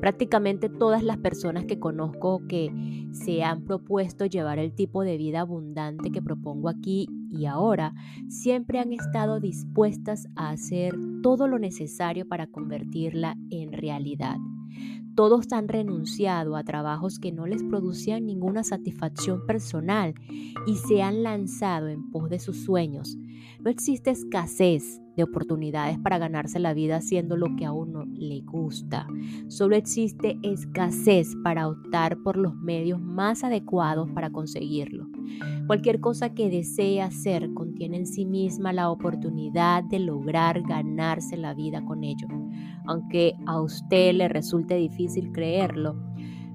Prácticamente 0.00 0.68
todas 0.68 1.02
las 1.02 1.18
personas 1.18 1.66
que 1.66 1.78
conozco 1.78 2.40
que 2.48 3.08
se 3.12 3.42
han 3.42 3.64
propuesto 3.64 4.26
llevar 4.26 4.58
el 4.58 4.74
tipo 4.74 5.02
de 5.02 5.16
vida 5.16 5.40
abundante 5.40 6.10
que 6.10 6.22
propongo 6.22 6.68
aquí 6.68 7.06
y 7.30 7.46
ahora, 7.46 7.94
siempre 8.28 8.80
han 8.80 8.92
estado 8.92 9.40
dispuestas 9.40 10.26
a 10.34 10.50
hacer 10.50 10.94
todo 11.22 11.46
lo 11.46 11.58
necesario 11.58 12.26
para 12.26 12.46
convertirla 12.46 13.36
en 13.50 13.72
realidad. 13.72 14.36
Todos 15.14 15.52
han 15.52 15.68
renunciado 15.68 16.56
a 16.56 16.64
trabajos 16.64 17.18
que 17.18 17.32
no 17.32 17.46
les 17.46 17.62
producían 17.62 18.26
ninguna 18.26 18.64
satisfacción 18.64 19.44
personal 19.46 20.14
y 20.66 20.76
se 20.76 21.02
han 21.02 21.22
lanzado 21.22 21.88
en 21.88 22.10
pos 22.10 22.30
de 22.30 22.38
sus 22.38 22.64
sueños. 22.64 23.16
No 23.60 23.70
existe 23.70 24.10
escasez 24.10 25.00
de 25.16 25.24
oportunidades 25.24 25.98
para 25.98 26.18
ganarse 26.18 26.58
la 26.58 26.74
vida 26.74 26.96
haciendo 26.96 27.36
lo 27.36 27.56
que 27.56 27.64
a 27.64 27.72
uno 27.72 28.04
le 28.06 28.40
gusta. 28.40 29.06
Solo 29.48 29.76
existe 29.76 30.38
escasez 30.42 31.36
para 31.42 31.68
optar 31.68 32.18
por 32.22 32.36
los 32.36 32.54
medios 32.54 33.00
más 33.00 33.44
adecuados 33.44 34.08
para 34.10 34.30
conseguirlo. 34.30 35.08
Cualquier 35.66 36.00
cosa 36.00 36.34
que 36.34 36.50
desee 36.50 37.02
hacer 37.02 37.52
contiene 37.54 37.98
en 37.98 38.06
sí 38.06 38.24
misma 38.24 38.72
la 38.72 38.90
oportunidad 38.90 39.84
de 39.84 40.00
lograr 40.00 40.62
ganarse 40.62 41.36
la 41.36 41.54
vida 41.54 41.84
con 41.84 42.02
ello. 42.02 42.28
Aunque 42.86 43.34
a 43.46 43.60
usted 43.60 44.14
le 44.14 44.28
resulte 44.28 44.76
difícil 44.76 45.30
creerlo, 45.32 45.96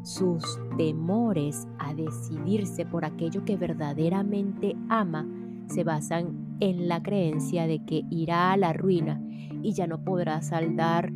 sus 0.05 0.59
temores 0.77 1.67
a 1.79 1.93
decidirse 1.93 2.85
por 2.85 3.05
aquello 3.05 3.43
que 3.43 3.57
verdaderamente 3.57 4.75
ama 4.87 5.27
se 5.67 5.83
basan 5.83 6.44
en 6.59 6.87
la 6.87 7.01
creencia 7.01 7.67
de 7.67 7.83
que 7.85 8.03
irá 8.09 8.51
a 8.51 8.57
la 8.57 8.73
ruina 8.73 9.21
y 9.61 9.73
ya 9.73 9.87
no 9.87 10.03
podrá 10.03 10.41
saldar 10.41 11.11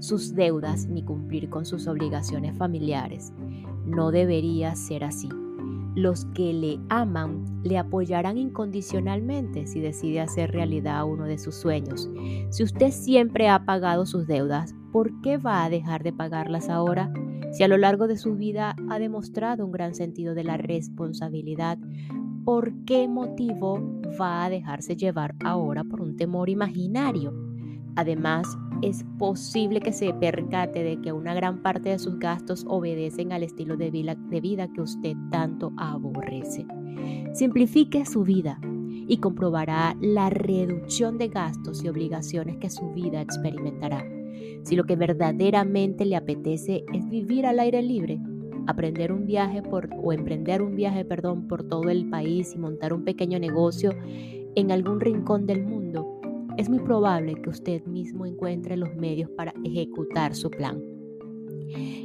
sus 0.00 0.34
deudas 0.34 0.86
ni 0.86 1.02
cumplir 1.02 1.48
con 1.48 1.64
sus 1.64 1.86
obligaciones 1.86 2.56
familiares. 2.56 3.32
No 3.86 4.10
debería 4.10 4.74
ser 4.74 5.04
así. 5.04 5.28
Los 5.94 6.24
que 6.34 6.52
le 6.52 6.80
aman 6.88 7.44
le 7.62 7.78
apoyarán 7.78 8.38
incondicionalmente 8.38 9.66
si 9.66 9.80
decide 9.80 10.20
hacer 10.20 10.50
realidad 10.50 11.04
uno 11.04 11.24
de 11.24 11.38
sus 11.38 11.54
sueños. 11.54 12.10
Si 12.50 12.62
usted 12.62 12.90
siempre 12.90 13.48
ha 13.48 13.64
pagado 13.64 14.06
sus 14.06 14.26
deudas, 14.26 14.74
¿por 14.90 15.20
qué 15.20 15.36
va 15.36 15.64
a 15.64 15.70
dejar 15.70 16.02
de 16.02 16.12
pagarlas 16.12 16.68
ahora? 16.68 17.12
Si 17.52 17.62
a 17.62 17.68
lo 17.68 17.76
largo 17.76 18.08
de 18.08 18.16
su 18.16 18.34
vida 18.34 18.74
ha 18.88 18.98
demostrado 18.98 19.66
un 19.66 19.72
gran 19.72 19.94
sentido 19.94 20.34
de 20.34 20.44
la 20.44 20.56
responsabilidad, 20.56 21.78
¿por 22.44 22.84
qué 22.84 23.08
motivo 23.08 24.00
va 24.20 24.44
a 24.44 24.50
dejarse 24.50 24.96
llevar 24.96 25.34
ahora 25.44 25.84
por 25.84 26.00
un 26.00 26.16
temor 26.16 26.48
imaginario? 26.48 27.32
Además, 27.94 28.46
es 28.80 29.04
posible 29.18 29.80
que 29.80 29.92
se 29.92 30.12
percate 30.14 30.82
de 30.82 31.00
que 31.00 31.12
una 31.12 31.34
gran 31.34 31.62
parte 31.62 31.90
de 31.90 31.98
sus 31.98 32.18
gastos 32.18 32.64
obedecen 32.68 33.32
al 33.32 33.42
estilo 33.42 33.76
de 33.76 33.90
vida, 33.90 34.68
que 34.72 34.80
usted 34.80 35.14
tanto 35.30 35.72
aborrece. 35.76 36.66
Simplifique 37.34 38.04
su 38.06 38.24
vida 38.24 38.58
y 38.62 39.18
comprobará 39.18 39.96
la 40.00 40.30
reducción 40.30 41.18
de 41.18 41.28
gastos 41.28 41.84
y 41.84 41.88
obligaciones 41.88 42.56
que 42.56 42.70
su 42.70 42.90
vida 42.92 43.20
experimentará. 43.20 44.04
Si 44.64 44.74
lo 44.74 44.84
que 44.84 44.96
verdaderamente 44.96 46.04
le 46.04 46.16
apetece 46.16 46.84
es 46.92 47.08
vivir 47.08 47.46
al 47.46 47.60
aire 47.60 47.82
libre, 47.82 48.20
aprender 48.66 49.12
un 49.12 49.26
viaje 49.26 49.62
por, 49.62 49.88
o 50.02 50.12
emprender 50.12 50.62
un 50.62 50.76
viaje 50.76 51.04
perdón, 51.04 51.48
por 51.48 51.64
todo 51.64 51.90
el 51.90 52.08
país 52.08 52.54
y 52.54 52.58
montar 52.58 52.92
un 52.92 53.04
pequeño 53.04 53.38
negocio 53.38 53.92
en 54.54 54.70
algún 54.70 55.00
rincón 55.00 55.46
del 55.46 55.64
mundo, 55.64 56.20
es 56.58 56.68
muy 56.68 56.80
probable 56.80 57.34
que 57.34 57.48
usted 57.48 57.84
mismo 57.86 58.26
encuentre 58.26 58.76
los 58.76 58.94
medios 58.94 59.30
para 59.30 59.54
ejecutar 59.64 60.34
su 60.34 60.50
plan. 60.50 60.82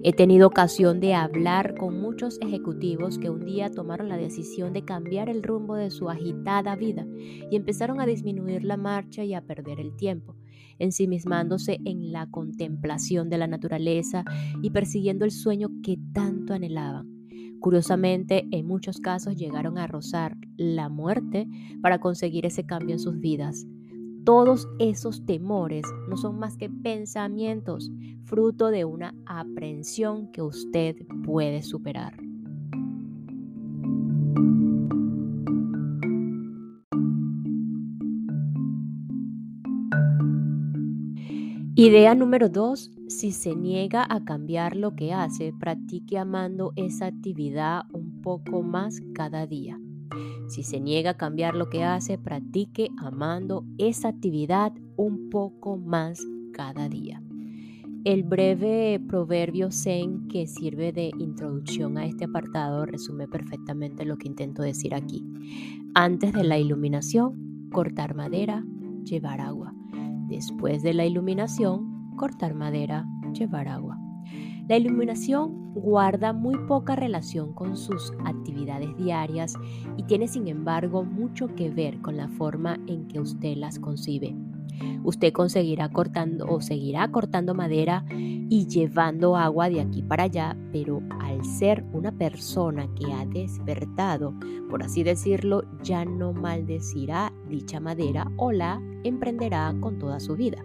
He 0.03 0.13
tenido 0.13 0.47
ocasión 0.47 1.01
de 1.01 1.13
hablar 1.13 1.75
con 1.75 1.99
muchos 1.99 2.39
ejecutivos 2.41 3.17
que 3.17 3.29
un 3.29 3.43
día 3.43 3.69
tomaron 3.69 4.07
la 4.07 4.15
decisión 4.15 4.71
de 4.71 4.85
cambiar 4.85 5.27
el 5.29 5.43
rumbo 5.43 5.75
de 5.75 5.91
su 5.91 6.09
agitada 6.09 6.75
vida 6.77 7.05
y 7.51 7.55
empezaron 7.55 7.99
a 7.99 8.05
disminuir 8.05 8.63
la 8.63 8.77
marcha 8.77 9.25
y 9.25 9.33
a 9.33 9.41
perder 9.41 9.81
el 9.81 9.95
tiempo, 9.97 10.35
ensimismándose 10.79 11.79
en 11.85 12.11
la 12.11 12.27
contemplación 12.27 13.29
de 13.29 13.37
la 13.37 13.47
naturaleza 13.47 14.23
y 14.61 14.69
persiguiendo 14.71 15.25
el 15.25 15.31
sueño 15.31 15.69
que 15.83 15.97
tanto 16.13 16.53
anhelaban. 16.53 17.17
Curiosamente, 17.59 18.47
en 18.51 18.67
muchos 18.67 18.99
casos 18.99 19.35
llegaron 19.35 19.77
a 19.77 19.87
rozar 19.87 20.37
la 20.57 20.89
muerte 20.89 21.47
para 21.81 21.99
conseguir 21.99 22.45
ese 22.45 22.65
cambio 22.65 22.93
en 22.93 22.99
sus 22.99 23.19
vidas. 23.19 23.65
Todos 24.23 24.67
esos 24.77 25.25
temores 25.25 25.85
no 26.09 26.17
son 26.17 26.37
más 26.37 26.57
que 26.57 26.69
pensamientos, 26.69 27.89
fruto 28.25 28.67
de 28.67 28.85
una 28.85 29.15
aprensión 29.25 30.31
que 30.31 30.41
usted 30.41 30.95
puede 31.23 31.63
superar. 31.63 32.17
Idea 41.79 42.15
número 42.15 42.49
2. 42.49 42.91
Si 43.07 43.31
se 43.31 43.55
niega 43.55 44.03
a 44.09 44.25
cambiar 44.25 44.75
lo 44.75 44.95
que 44.95 45.13
hace, 45.13 45.53
practique 45.53 46.17
amando 46.17 46.73
esa 46.75 47.05
actividad 47.05 47.83
un 47.93 48.19
poco 48.23 48.63
más 48.63 48.99
cada 49.13 49.45
día. 49.45 49.79
Si 50.47 50.63
se 50.63 50.79
niega 50.79 51.11
a 51.11 51.17
cambiar 51.17 51.53
lo 51.53 51.69
que 51.69 51.83
hace, 51.83 52.17
practique 52.17 52.89
amando 52.97 53.63
esa 53.77 54.07
actividad 54.07 54.73
un 54.95 55.29
poco 55.29 55.77
más 55.77 56.19
cada 56.51 56.89
día. 56.89 57.21
El 58.05 58.23
breve 58.23 58.99
proverbio 59.07 59.69
Zen 59.71 60.27
que 60.29 60.47
sirve 60.47 60.91
de 60.91 61.11
introducción 61.19 61.99
a 61.99 62.07
este 62.07 62.25
apartado 62.25 62.87
resume 62.87 63.27
perfectamente 63.27 64.03
lo 64.03 64.17
que 64.17 64.27
intento 64.27 64.63
decir 64.63 64.95
aquí. 64.95 65.23
Antes 65.93 66.33
de 66.33 66.43
la 66.43 66.57
iluminación, 66.57 67.69
cortar 67.71 68.15
madera, 68.15 68.65
llevar 69.03 69.41
agua. 69.41 69.76
Después 70.27 70.83
de 70.83 70.93
la 70.93 71.05
iluminación, 71.05 72.11
cortar 72.17 72.53
madera, 72.53 73.07
llevar 73.33 73.67
agua. 73.67 73.97
La 74.67 74.75
iluminación 74.75 75.73
guarda 75.73 76.33
muy 76.33 76.57
poca 76.67 76.97
relación 76.97 77.53
con 77.53 77.77
sus 77.77 78.11
actividades 78.25 78.95
diarias 78.97 79.53
y 79.95 80.03
tiene 80.03 80.27
sin 80.27 80.47
embargo 80.47 81.05
mucho 81.05 81.47
que 81.55 81.69
ver 81.69 82.01
con 82.01 82.17
la 82.17 82.27
forma 82.27 82.77
en 82.87 83.07
que 83.07 83.21
usted 83.21 83.55
las 83.55 83.79
concibe. 83.79 84.35
Usted 85.03 85.31
conseguirá 85.31 85.89
cortando 85.89 86.45
o 86.47 86.61
seguirá 86.61 87.09
cortando 87.11 87.53
madera 87.53 88.05
y 88.09 88.67
llevando 88.67 89.35
agua 89.35 89.69
de 89.69 89.81
aquí 89.81 90.01
para 90.01 90.23
allá, 90.23 90.57
pero 90.71 91.01
al 91.19 91.43
ser 91.45 91.85
una 91.93 92.11
persona 92.11 92.87
que 92.95 93.11
ha 93.13 93.25
despertado, 93.25 94.33
por 94.69 94.83
así 94.83 95.03
decirlo, 95.03 95.63
ya 95.83 96.05
no 96.05 96.33
maldecirá 96.33 97.33
dicha 97.49 97.79
madera 97.79 98.31
o 98.37 98.51
la 98.51 98.81
emprenderá 99.03 99.75
con 99.79 99.97
toda 99.97 100.19
su 100.19 100.35
vida. 100.35 100.63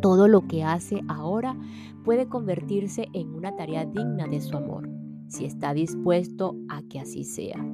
Todo 0.00 0.28
lo 0.28 0.46
que 0.46 0.64
hace 0.64 1.02
ahora 1.08 1.56
puede 2.04 2.28
convertirse 2.28 3.08
en 3.12 3.34
una 3.34 3.56
tarea 3.56 3.84
digna 3.84 4.26
de 4.26 4.40
su 4.40 4.56
amor, 4.56 4.88
si 5.28 5.44
está 5.44 5.74
dispuesto 5.74 6.54
a 6.68 6.82
que 6.82 7.00
así 7.00 7.24
sea. 7.24 7.64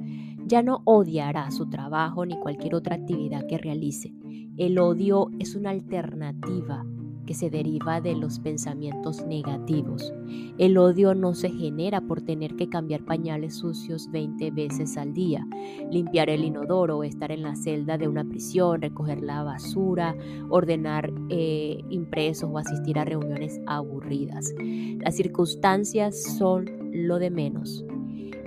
Ya 0.45 0.61
no 0.61 0.81
odiará 0.85 1.49
su 1.51 1.69
trabajo 1.69 2.25
ni 2.25 2.37
cualquier 2.39 2.75
otra 2.75 2.95
actividad 2.95 3.45
que 3.47 3.57
realice. 3.57 4.13
El 4.55 4.77
odio 4.77 5.31
es 5.39 5.55
una 5.55 5.71
alternativa 5.71 6.85
que 7.25 7.33
se 7.33 7.49
deriva 7.49 8.01
de 8.01 8.15
los 8.15 8.37
pensamientos 8.39 9.25
negativos. 9.25 10.13
El 10.59 10.77
odio 10.77 11.15
no 11.15 11.33
se 11.33 11.49
genera 11.49 12.01
por 12.01 12.21
tener 12.21 12.55
que 12.55 12.69
cambiar 12.69 13.03
pañales 13.03 13.55
sucios 13.55 14.11
20 14.11 14.51
veces 14.51 14.95
al 14.97 15.11
día, 15.13 15.47
limpiar 15.89 16.29
el 16.29 16.43
inodoro, 16.43 17.03
estar 17.03 17.31
en 17.31 17.41
la 17.41 17.55
celda 17.55 17.97
de 17.97 18.07
una 18.07 18.25
prisión, 18.25 18.83
recoger 18.83 19.23
la 19.23 19.41
basura, 19.41 20.15
ordenar 20.49 21.11
eh, 21.29 21.79
impresos 21.89 22.47
o 22.51 22.59
asistir 22.59 22.99
a 22.99 23.05
reuniones 23.05 23.59
aburridas. 23.65 24.53
Las 24.99 25.15
circunstancias 25.15 26.21
son 26.37 26.65
lo 26.91 27.17
de 27.17 27.31
menos. 27.31 27.83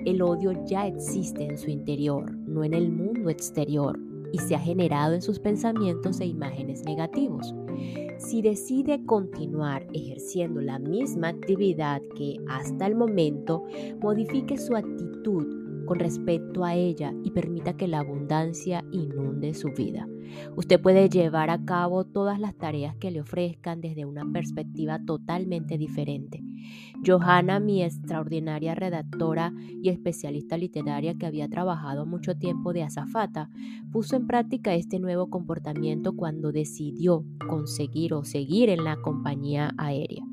El 0.05 0.23
odio 0.23 0.53
ya 0.67 0.87
existe 0.87 1.45
en 1.45 1.59
su 1.59 1.69
interior, 1.69 2.31
no 2.47 2.63
en 2.63 2.75
el 2.75 2.93
mundo 2.93 3.29
exterior, 3.29 3.99
y 4.33 4.39
se 4.39 4.55
ha 4.55 4.59
generado 4.59 5.15
en 5.15 5.23
sus 5.23 5.39
pensamientos 5.39 6.21
e 6.21 6.27
imágenes 6.27 6.85
negativos. 6.85 7.55
Si 8.19 8.43
decide 8.43 9.05
continuar 9.05 9.87
ejerciendo 9.93 10.61
la 10.61 10.79
misma 10.79 11.29
actividad 11.29 12.01
que 12.17 12.37
hasta 12.49 12.87
el 12.87 12.95
momento, 12.95 13.65
modifique 14.01 14.57
su 14.57 14.75
actitud 14.75 15.66
con 15.87 15.99
respecto 15.99 16.65
a 16.65 16.75
ella 16.75 17.15
y 17.23 17.31
permita 17.31 17.77
que 17.77 17.89
la 17.89 18.01
abundancia 18.01 18.85
inunde 18.93 19.55
su 19.55 19.71
vida. 19.73 20.07
Usted 20.57 20.81
puede 20.81 21.09
llevar 21.09 21.51
a 21.51 21.65
cabo 21.65 22.05
todas 22.05 22.41
las 22.41 22.57
tareas 22.57 22.97
que 22.97 23.11
le 23.11 23.21
ofrezcan 23.21 23.81
desde 23.81 24.05
una 24.05 24.25
perspectiva 24.33 24.99
totalmente 25.05 25.79
diferente. 25.79 26.43
Johanna, 27.07 27.61
mi 27.61 27.83
extraordinaria 27.83 28.75
redactora 28.75 29.53
y 29.83 29.89
especialista 29.89 30.57
literaria 30.57 31.15
que 31.15 31.27
había 31.27 31.49
trabajado 31.49 32.07
mucho 32.07 32.37
tiempo 32.37 32.73
de 32.73 32.83
azafata, 32.83 33.51
puso 33.93 34.17
en 34.17 34.27
práctica 34.27 34.75
este 34.75 34.99
nuevo 34.99 35.31
comportamiento 35.31 36.15
cuando 36.17 36.51
decidió 36.51 37.25
conseguir 37.49 38.15
o 38.15 38.25
seguir 38.25 38.69
en 38.71 38.85
la 38.85 38.97
compañía 38.97 39.73
aérea 39.79 40.26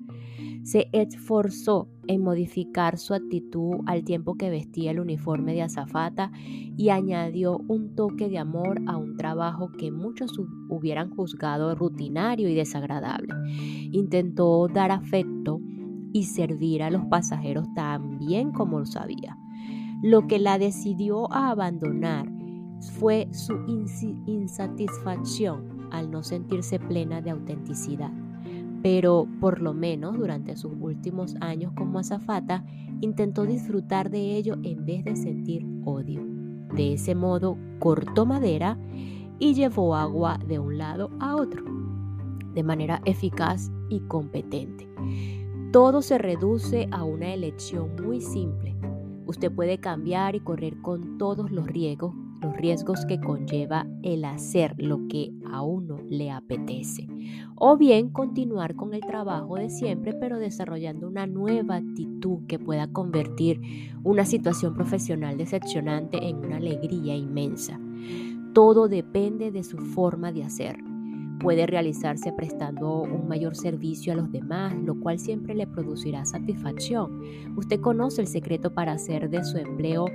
se 0.63 0.89
esforzó 0.93 1.89
en 2.07 2.21
modificar 2.21 2.97
su 2.97 3.13
actitud 3.13 3.81
al 3.85 4.03
tiempo 4.03 4.35
que 4.35 4.49
vestía 4.49 4.91
el 4.91 4.99
uniforme 4.99 5.53
de 5.53 5.61
azafata 5.61 6.31
y 6.77 6.89
añadió 6.89 7.59
un 7.67 7.95
toque 7.95 8.29
de 8.29 8.37
amor 8.37 8.81
a 8.87 8.97
un 8.97 9.17
trabajo 9.17 9.69
que 9.77 9.91
muchos 9.91 10.31
hubieran 10.69 11.09
juzgado 11.11 11.75
rutinario 11.75 12.49
y 12.49 12.55
desagradable. 12.55 13.33
Intentó 13.91 14.67
dar 14.67 14.91
afecto 14.91 15.59
y 16.13 16.23
servir 16.23 16.81
a 16.83 16.89
los 16.89 17.05
pasajeros 17.05 17.67
tan 17.73 18.17
bien 18.19 18.51
como 18.51 18.79
lo 18.79 18.85
sabía. 18.85 19.37
Lo 20.01 20.27
que 20.27 20.39
la 20.39 20.57
decidió 20.57 21.31
a 21.31 21.49
abandonar 21.51 22.31
fue 22.99 23.27
su 23.31 23.53
insatisfacción 24.25 25.87
al 25.91 26.09
no 26.11 26.23
sentirse 26.23 26.79
plena 26.79 27.21
de 27.21 27.31
autenticidad 27.31 28.22
pero 28.83 29.25
por 29.39 29.61
lo 29.61 29.73
menos 29.73 30.17
durante 30.17 30.57
sus 30.57 30.73
últimos 30.79 31.35
años 31.39 31.71
como 31.73 31.99
azafata 31.99 32.65
intentó 32.99 33.45
disfrutar 33.45 34.09
de 34.09 34.35
ello 34.35 34.57
en 34.61 34.85
vez 34.85 35.05
de 35.05 35.15
sentir 35.15 35.65
odio. 35.85 36.21
De 36.75 36.93
ese 36.93 37.15
modo 37.15 37.57
cortó 37.79 38.25
madera 38.25 38.77
y 39.39 39.53
llevó 39.53 39.95
agua 39.95 40.37
de 40.45 40.59
un 40.59 40.77
lado 40.77 41.11
a 41.21 41.37
otro, 41.37 41.63
de 42.53 42.61
manera 42.61 43.01
eficaz 43.05 43.71
y 43.89 44.01
competente. 44.01 44.89
Todo 45.71 46.01
se 46.01 46.17
reduce 46.17 46.89
a 46.91 47.05
una 47.05 47.33
elección 47.33 47.95
muy 48.05 48.19
simple. 48.19 48.75
Usted 49.25 49.49
puede 49.49 49.77
cambiar 49.79 50.35
y 50.35 50.41
correr 50.41 50.81
con 50.81 51.17
todos 51.17 51.51
los 51.51 51.67
riesgos 51.67 52.13
los 52.43 52.55
riesgos 52.57 53.05
que 53.05 53.19
conlleva 53.19 53.87
el 54.03 54.25
hacer 54.25 54.75
lo 54.77 55.07
que 55.07 55.31
a 55.51 55.61
uno 55.61 55.99
le 56.09 56.29
apetece. 56.31 57.07
O 57.55 57.77
bien 57.77 58.09
continuar 58.09 58.75
con 58.75 58.93
el 58.93 59.01
trabajo 59.01 59.55
de 59.55 59.69
siempre, 59.69 60.13
pero 60.13 60.39
desarrollando 60.39 61.07
una 61.07 61.25
nueva 61.25 61.77
actitud 61.77 62.45
que 62.47 62.59
pueda 62.59 62.87
convertir 62.87 63.61
una 64.03 64.25
situación 64.25 64.73
profesional 64.73 65.37
decepcionante 65.37 66.27
en 66.27 66.37
una 66.37 66.57
alegría 66.57 67.15
inmensa. 67.15 67.79
Todo 68.53 68.87
depende 68.87 69.51
de 69.51 69.63
su 69.63 69.77
forma 69.77 70.31
de 70.31 70.43
hacer. 70.43 70.77
puede 71.39 71.67
realizarse 71.67 72.31
prestando 72.31 73.01
un 73.01 73.27
mayor 73.27 73.57
servicio 73.57 74.13
a 74.13 74.15
los 74.15 74.31
demás, 74.31 74.73
lo 74.75 74.97
cual 75.01 75.19
siempre 75.19 75.53
le 75.53 75.67
producirá 75.67 76.23
satisfacción. 76.23 77.19
Usted 77.57 77.81
conoce 77.81 78.21
el 78.21 78.27
secreto 78.27 78.73
para 78.73 78.93
hacer 78.93 79.29
de 79.29 79.43
su 79.43 79.57
empleo 79.57 80.05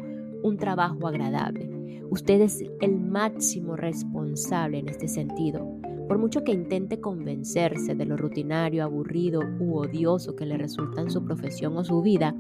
un 0.43 0.57
trabajo 0.57 1.07
agradable. 1.07 1.78
Usted 2.11 2.40
es 2.40 2.64
el 2.81 2.99
máximo 2.99 3.77
responsable 3.77 4.79
en 4.79 4.88
este 4.88 5.09
sentido. 5.09 5.79
Por 6.09 6.18
mucho 6.18 6.42
que 6.42 6.53
intente 6.53 7.01
convencerse 7.01 7.94
de 7.94 8.07
lo 8.07 8.16
rutinario, 8.16 8.83
aburrido 8.83 9.42
u 9.61 9.77
odioso 9.77 10.35
que 10.35 10.47
le 10.47 10.57
resulta 10.57 11.03
en 11.03 11.11
su 11.11 11.23
profesión 11.23 11.77
o 11.77 11.85
su 11.85 12.01
vida, 12.01 12.35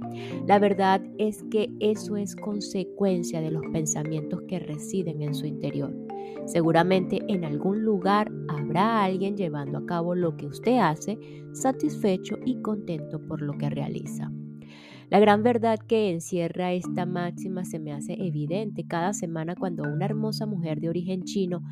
la 0.46 0.58
verdad 0.58 1.02
es 1.18 1.44
que 1.50 1.70
eso 1.78 2.16
es 2.16 2.34
consecuencia 2.34 3.42
de 3.42 3.50
los 3.50 3.62
pensamientos 3.70 4.40
que 4.48 4.58
residen 4.58 5.20
en 5.20 5.34
su 5.34 5.44
interior. 5.44 5.94
Seguramente 6.46 7.20
en 7.28 7.44
algún 7.44 7.84
lugar 7.84 8.32
habrá 8.48 9.04
alguien 9.04 9.36
llevando 9.36 9.76
a 9.78 9.84
cabo 9.84 10.14
lo 10.14 10.34
que 10.38 10.46
usted 10.46 10.78
hace, 10.78 11.18
satisfecho 11.52 12.38
y 12.46 12.62
contento 12.62 13.20
por 13.20 13.42
lo 13.42 13.52
que 13.58 13.68
realiza. 13.68 14.32
La 15.10 15.20
gran 15.20 15.42
verdad 15.42 15.78
que 15.78 16.10
encierra 16.10 16.72
esta 16.72 17.06
máxima 17.06 17.64
se 17.64 17.78
me 17.78 17.94
hace 17.94 18.12
evidente 18.20 18.84
cada 18.86 19.14
semana 19.14 19.54
cuando 19.54 19.84
una 19.84 20.04
hermosa 20.04 20.44
mujer 20.44 20.80
de 20.80 20.90
origen 20.90 21.24
chino 21.24 21.62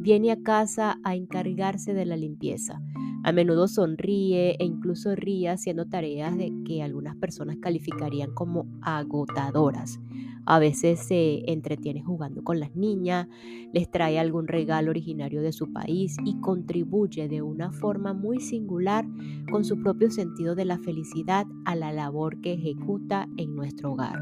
viene 0.00 0.32
a 0.32 0.40
casa 0.40 0.98
a 1.04 1.14
encargarse 1.14 1.92
de 1.92 2.06
la 2.06 2.16
limpieza. 2.16 2.80
A 3.22 3.32
menudo 3.32 3.68
sonríe 3.68 4.56
e 4.58 4.64
incluso 4.64 5.14
ríe 5.14 5.50
haciendo 5.50 5.84
tareas 5.84 6.38
de 6.38 6.50
que 6.64 6.82
algunas 6.82 7.16
personas 7.16 7.58
calificarían 7.60 8.32
como 8.32 8.66
agotadoras. 8.80 10.00
A 10.46 10.60
veces 10.60 11.00
se 11.00 11.50
entretiene 11.50 12.02
jugando 12.02 12.44
con 12.44 12.60
las 12.60 12.76
niñas, 12.76 13.26
les 13.72 13.90
trae 13.90 14.18
algún 14.18 14.46
regalo 14.46 14.90
originario 14.90 15.42
de 15.42 15.52
su 15.52 15.72
país 15.72 16.16
y 16.24 16.38
contribuye 16.40 17.28
de 17.28 17.42
una 17.42 17.72
forma 17.72 18.14
muy 18.14 18.40
singular 18.40 19.04
con 19.50 19.64
su 19.64 19.82
propio 19.82 20.10
sentido 20.10 20.54
de 20.54 20.64
la 20.64 20.78
felicidad 20.78 21.46
a 21.64 21.74
la 21.74 21.92
labor 21.92 22.40
que 22.40 22.52
ejecuta 22.52 23.28
en 23.36 23.56
nuestro 23.56 23.92
hogar. 23.92 24.20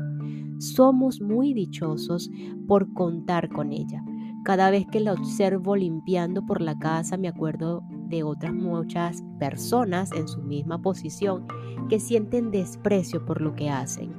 Somos 0.58 1.20
muy 1.20 1.52
dichosos 1.52 2.30
por 2.66 2.92
contar 2.94 3.50
con 3.50 3.72
ella. 3.72 4.02
Cada 4.44 4.70
vez 4.70 4.86
que 4.86 5.00
la 5.00 5.12
observo 5.12 5.76
limpiando 5.76 6.44
por 6.44 6.60
la 6.60 6.78
casa 6.78 7.16
me 7.16 7.28
acuerdo 7.28 7.82
de 8.08 8.22
otras 8.22 8.52
muchas 8.52 9.22
personas 9.38 10.10
en 10.12 10.28
su 10.28 10.42
misma 10.42 10.80
posición 10.80 11.46
que 11.88 12.00
sienten 12.00 12.50
desprecio 12.50 13.24
por 13.24 13.40
lo 13.40 13.54
que 13.54 13.70
hacen. 13.70 14.12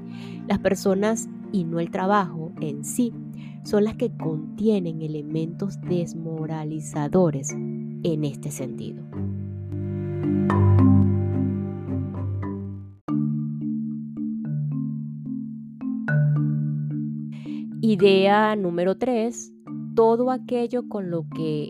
Las 0.47 0.59
personas 0.59 1.29
y 1.55 1.63
no 1.63 1.79
el 1.79 1.89
trabajo 1.89 2.51
en 2.59 2.83
sí 2.83 3.13
son 3.63 3.85
las 3.85 3.95
que 3.95 4.11
contienen 4.11 5.01
elementos 5.01 5.79
desmoralizadores 5.79 7.51
en 7.53 8.25
este 8.25 8.51
sentido. 8.51 9.05
Idea 17.81 18.55
número 18.57 18.97
3. 18.97 19.53
Todo 19.95 20.31
aquello 20.31 20.89
con 20.89 21.09
lo 21.09 21.25
que 21.29 21.69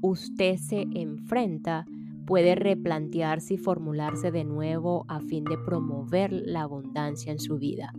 usted 0.00 0.56
se 0.56 0.86
enfrenta 0.94 1.84
puede 2.26 2.54
replantearse 2.54 3.54
y 3.54 3.58
formularse 3.58 4.30
de 4.30 4.44
nuevo 4.44 5.04
a 5.08 5.20
fin 5.20 5.44
de 5.44 5.58
promover 5.58 6.32
la 6.32 6.62
abundancia 6.62 7.30
en 7.30 7.38
su 7.38 7.58
vida. 7.58 7.92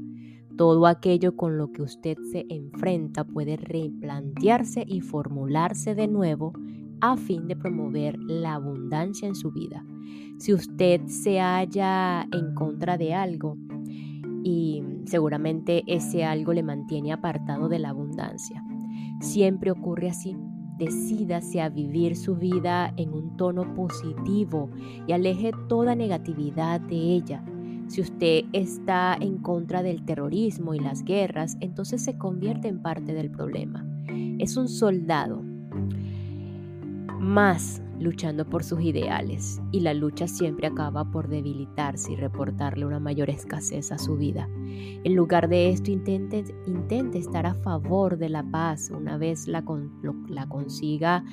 Todo 0.57 0.87
aquello 0.87 1.35
con 1.35 1.59
lo 1.59 1.71
que 1.71 1.83
usted 1.83 2.17
se 2.31 2.47
enfrenta 2.49 3.23
puede 3.23 3.57
replantearse 3.57 4.83
y 4.87 5.01
formularse 5.01 5.93
de 5.93 6.07
nuevo 6.07 6.53
a 6.99 7.15
fin 7.15 7.47
de 7.47 7.55
promover 7.55 8.17
la 8.17 8.55
abundancia 8.55 9.27
en 9.27 9.35
su 9.35 9.51
vida. 9.51 9.85
Si 10.39 10.55
usted 10.55 11.05
se 11.05 11.39
halla 11.39 12.27
en 12.31 12.55
contra 12.55 12.97
de 12.97 13.13
algo 13.13 13.55
y 14.43 14.83
seguramente 15.05 15.83
ese 15.85 16.25
algo 16.25 16.53
le 16.53 16.63
mantiene 16.63 17.13
apartado 17.13 17.69
de 17.69 17.77
la 17.77 17.89
abundancia. 17.89 18.63
Siempre 19.19 19.69
ocurre 19.69 20.09
así. 20.09 20.35
Decídase 20.79 21.61
a 21.61 21.69
vivir 21.69 22.15
su 22.15 22.35
vida 22.35 22.93
en 22.97 23.13
un 23.13 23.37
tono 23.37 23.75
positivo 23.75 24.71
y 25.05 25.11
aleje 25.11 25.51
toda 25.67 25.95
negatividad 25.95 26.81
de 26.81 26.95
ella 26.95 27.43
si 27.87 28.01
usted 28.01 28.45
está 28.53 29.17
en 29.19 29.37
contra 29.37 29.83
del 29.83 30.05
terrorismo 30.05 30.73
y 30.73 30.79
las 30.79 31.03
guerras, 31.03 31.57
entonces 31.61 32.03
se 32.03 32.17
convierte 32.17 32.67
en 32.67 32.81
parte 32.81 33.13
del 33.13 33.31
problema. 33.31 33.85
Es 34.39 34.57
un 34.57 34.67
soldado 34.67 35.41
más 37.19 37.81
luchando 37.99 38.45
por 38.45 38.63
sus 38.63 38.81
ideales 38.81 39.59
y 39.71 39.79
la 39.79 39.93
lucha 39.93 40.27
siempre 40.27 40.67
acaba 40.67 41.09
por 41.11 41.27
debilitarse 41.27 42.13
y 42.13 42.15
reportarle 42.15 42.85
una 42.85 42.99
mayor 42.99 43.29
escasez 43.29 43.91
a 43.91 43.97
su 43.97 44.17
vida. 44.17 44.47
En 45.03 45.15
lugar 45.15 45.49
de 45.49 45.69
esto, 45.69 45.91
intente, 45.91 46.43
estar 47.17 47.45
a 47.45 47.55
favor 47.55 48.17
de 48.17 48.29
la 48.29 48.43
paz. 48.43 48.91
Una 48.91 49.17
vez 49.17 49.47
la, 49.47 49.63
la 50.27 50.47
consiga, 50.47 51.23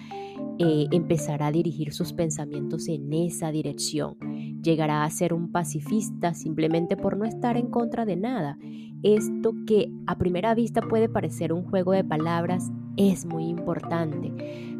eh, 0.58 0.86
empezará 0.90 1.48
a 1.48 1.52
dirigir 1.52 1.92
sus 1.92 2.12
pensamientos 2.12 2.88
en 2.88 3.12
esa 3.12 3.50
dirección. 3.50 4.16
Llegará 4.64 5.04
a 5.04 5.10
ser 5.10 5.32
un 5.32 5.52
pacifista 5.52 6.34
simplemente 6.34 6.96
por 6.96 7.16
no 7.16 7.24
estar 7.24 7.56
en 7.56 7.68
contra 7.68 8.04
de 8.04 8.16
nada. 8.16 8.58
Esto 9.04 9.54
que 9.66 9.92
a 10.06 10.18
primera 10.18 10.54
vista 10.54 10.80
puede 10.80 11.08
parecer 11.08 11.52
un 11.52 11.62
juego 11.62 11.92
de 11.92 12.02
palabras 12.02 12.72
es 12.96 13.26
muy 13.26 13.44
importante 13.44 14.32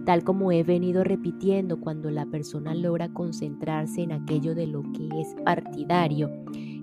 tal 0.05 0.23
como 0.23 0.53
he 0.53 0.62
venido 0.62 1.03
repitiendo 1.03 1.81
cuando 1.81 2.11
la 2.11 2.27
persona 2.27 2.75
logra 2.75 3.12
concentrarse 3.12 4.03
en 4.03 4.12
aquello 4.12 4.55
de 4.55 4.66
lo 4.66 4.83
que 4.92 5.09
es 5.20 5.35
partidario, 5.44 6.31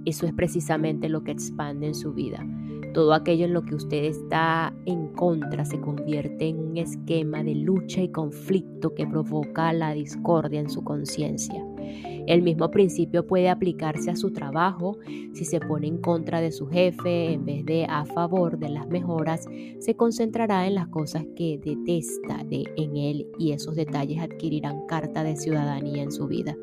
eso 0.06 0.26
es 0.26 0.34
precisamente 0.34 1.10
lo 1.10 1.24
que 1.24 1.32
expande 1.32 1.88
en 1.88 1.96
su 1.96 2.14
vida. 2.14 2.46
Todo 2.94 3.14
aquello 3.14 3.46
en 3.46 3.54
lo 3.54 3.64
que 3.64 3.76
usted 3.76 4.04
está 4.04 4.74
en 4.86 5.10
contra 5.10 5.64
se 5.64 5.80
convierte 5.80 6.50
en 6.50 6.60
un 6.60 6.78
esquema 6.78 7.44
de 7.44 7.56
lucha 7.56 8.02
y 8.02 8.10
conflicto 8.10 8.94
que 8.96 9.08
provoca 9.08 9.72
la 9.72 9.94
discordia 9.94 10.60
en 10.60 10.70
su 10.70 10.84
conciencia. 10.84 11.64
El 12.28 12.42
mismo 12.42 12.72
principio 12.72 13.26
puede 13.26 13.50
aplicarse 13.50 14.12
a 14.12 14.16
su 14.16 14.32
trabajo. 14.32 14.98
Si 15.34 15.46
se 15.46 15.60
pone 15.60 15.88
en 15.88 15.98
contra 15.98 16.42
de 16.42 16.52
su 16.52 16.68
jefe 16.68 17.34
en 17.34 17.46
vez 17.46 17.66
de 17.66 17.86
a 17.86 18.06
favor 18.06 18.58
de 18.60 18.70
las 18.70 18.88
mejoras, 18.88 19.46
se 19.80 19.96
concentrará 19.96 20.68
en 20.68 20.76
las 20.76 20.88
cosas 20.88 21.26
que 21.36 21.60
detesta 21.64 22.44
de, 22.44 22.66
en 22.78 22.98
él 22.98 23.28
y 23.38 23.52
esos 23.52 23.76
detalles 23.76 24.22
adquirirán 24.22 24.86
carta 24.88 25.24
de 25.24 25.36
ciudadanía 25.36 26.04
en 26.04 26.12
su 26.12 26.28
vida. 26.28 26.56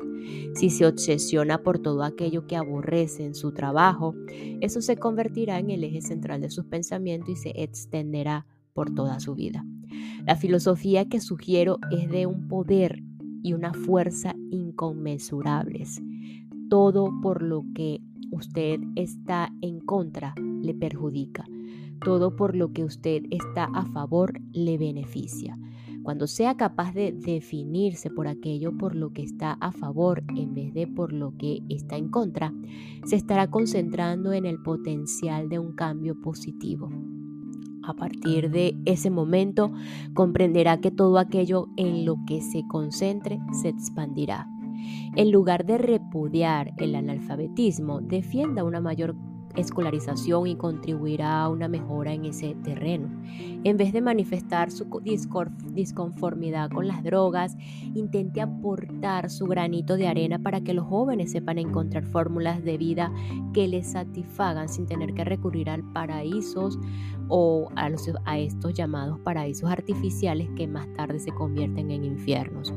Si 0.55 0.69
se 0.69 0.85
obsesiona 0.85 1.63
por 1.63 1.79
todo 1.79 2.03
aquello 2.03 2.45
que 2.45 2.55
aborrece 2.55 3.25
en 3.25 3.35
su 3.35 3.53
trabajo, 3.53 4.15
eso 4.61 4.81
se 4.81 4.97
convertirá 4.97 5.59
en 5.59 5.69
el 5.69 5.83
eje 5.83 6.01
central 6.01 6.41
de 6.41 6.49
sus 6.49 6.65
pensamientos 6.65 7.29
y 7.29 7.35
se 7.35 7.63
extenderá 7.63 8.45
por 8.73 8.93
toda 8.93 9.19
su 9.19 9.35
vida. 9.35 9.65
La 10.25 10.35
filosofía 10.35 11.07
que 11.07 11.19
sugiero 11.21 11.79
es 11.91 12.09
de 12.09 12.25
un 12.25 12.47
poder 12.47 13.01
y 13.43 13.53
una 13.53 13.73
fuerza 13.73 14.35
inconmensurables. 14.51 16.01
Todo 16.69 17.11
por 17.21 17.41
lo 17.41 17.65
que 17.73 18.01
usted 18.31 18.79
está 18.95 19.51
en 19.61 19.79
contra 19.79 20.33
le 20.37 20.73
perjudica. 20.73 21.45
Todo 22.03 22.35
por 22.35 22.55
lo 22.55 22.71
que 22.71 22.83
usted 22.83 23.23
está 23.29 23.65
a 23.65 23.85
favor 23.85 24.39
le 24.53 24.77
beneficia. 24.77 25.57
Cuando 26.03 26.27
sea 26.27 26.55
capaz 26.55 26.93
de 26.93 27.11
definirse 27.11 28.09
por 28.09 28.27
aquello 28.27 28.75
por 28.77 28.95
lo 28.95 29.11
que 29.11 29.21
está 29.21 29.53
a 29.53 29.71
favor 29.71 30.23
en 30.35 30.53
vez 30.53 30.73
de 30.73 30.87
por 30.87 31.11
lo 31.11 31.35
que 31.37 31.61
está 31.69 31.97
en 31.97 32.09
contra, 32.09 32.53
se 33.05 33.15
estará 33.15 33.49
concentrando 33.49 34.31
en 34.33 34.45
el 34.45 34.61
potencial 34.61 35.49
de 35.49 35.59
un 35.59 35.73
cambio 35.73 36.19
positivo. 36.21 36.89
A 37.89 37.95
partir 37.95 38.51
de 38.51 38.77
ese 38.85 39.09
momento 39.09 39.71
comprenderá 40.13 40.79
que 40.79 40.91
todo 40.91 41.17
aquello 41.17 41.69
en 41.75 42.05
lo 42.05 42.17
que 42.27 42.39
se 42.39 42.67
concentre 42.67 43.39
se 43.51 43.69
expandirá. 43.69 44.47
En 45.15 45.31
lugar 45.31 45.65
de 45.65 45.79
repudiar 45.79 46.71
el 46.77 46.93
analfabetismo, 46.93 47.99
defienda 47.99 48.63
una 48.63 48.79
mayor 48.79 49.15
escolarización 49.55 50.47
y 50.47 50.55
contribuirá 50.55 51.41
a 51.41 51.49
una 51.49 51.67
mejora 51.67 52.13
en 52.13 52.25
ese 52.25 52.55
terreno. 52.63 53.09
En 53.63 53.77
vez 53.77 53.93
de 53.93 54.01
manifestar 54.01 54.71
su 54.71 54.85
disconformidad 55.73 56.69
con 56.69 56.87
las 56.87 57.03
drogas, 57.03 57.57
intente 57.93 58.41
aportar 58.41 59.29
su 59.29 59.45
granito 59.45 59.97
de 59.97 60.07
arena 60.07 60.39
para 60.39 60.61
que 60.61 60.73
los 60.73 60.85
jóvenes 60.85 61.31
sepan 61.31 61.57
encontrar 61.57 62.05
fórmulas 62.05 62.63
de 62.63 62.77
vida 62.77 63.11
que 63.53 63.67
les 63.67 63.91
satisfagan 63.91 64.69
sin 64.69 64.85
tener 64.85 65.13
que 65.13 65.23
recurrir 65.23 65.69
al 65.69 65.83
paraísos 65.91 66.79
o 67.27 67.69
a, 67.75 67.89
a 68.25 68.39
estos 68.39 68.73
llamados 68.73 69.19
paraísos 69.19 69.69
artificiales 69.69 70.49
que 70.55 70.67
más 70.67 70.91
tarde 70.93 71.19
se 71.19 71.31
convierten 71.31 71.91
en 71.91 72.03
infiernos. 72.03 72.73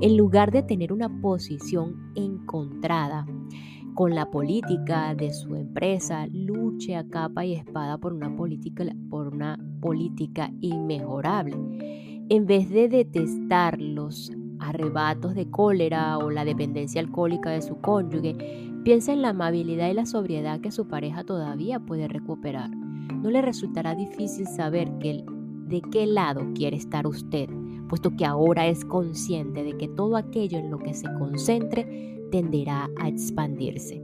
En 0.00 0.16
lugar 0.16 0.50
de 0.50 0.62
tener 0.62 0.92
una 0.92 1.08
posición 1.20 2.12
encontrada, 2.14 3.26
con 3.94 4.14
la 4.14 4.30
política 4.30 5.14
de 5.14 5.32
su 5.32 5.54
empresa, 5.54 6.26
luche 6.26 6.96
a 6.96 7.08
capa 7.08 7.44
y 7.44 7.54
espada 7.54 7.96
por 7.98 8.12
una 8.12 8.34
política, 8.36 8.84
por 9.08 9.28
una 9.28 9.58
política 9.80 10.50
inmejorable. 10.60 11.56
En 12.28 12.46
vez 12.46 12.70
de 12.70 12.88
detestarlos 12.88 14.32
arrebatos 14.58 15.34
de 15.34 15.48
cólera 15.50 16.18
o 16.18 16.30
la 16.30 16.44
dependencia 16.44 17.00
alcohólica 17.00 17.50
de 17.50 17.62
su 17.62 17.76
cónyuge, 17.80 18.36
piensa 18.82 19.12
en 19.12 19.22
la 19.22 19.30
amabilidad 19.30 19.90
y 19.90 19.94
la 19.94 20.06
sobriedad 20.06 20.60
que 20.60 20.72
su 20.72 20.88
pareja 20.88 21.22
todavía 21.24 21.78
puede 21.78 22.08
recuperar. 22.08 22.70
No 22.70 23.30
le 23.30 23.42
resultará 23.42 23.94
difícil 23.94 24.46
saber 24.46 24.90
que, 24.98 25.24
de 25.68 25.80
qué 25.92 26.06
lado 26.06 26.42
quiere 26.54 26.76
estar 26.76 27.06
usted, 27.06 27.48
puesto 27.88 28.16
que 28.16 28.24
ahora 28.24 28.66
es 28.66 28.84
consciente 28.84 29.62
de 29.62 29.76
que 29.76 29.88
todo 29.88 30.16
aquello 30.16 30.58
en 30.58 30.70
lo 30.70 30.78
que 30.78 30.94
se 30.94 31.06
concentre 31.18 32.13
tenderá 32.30 32.90
a 32.98 33.08
expandirse. 33.08 34.02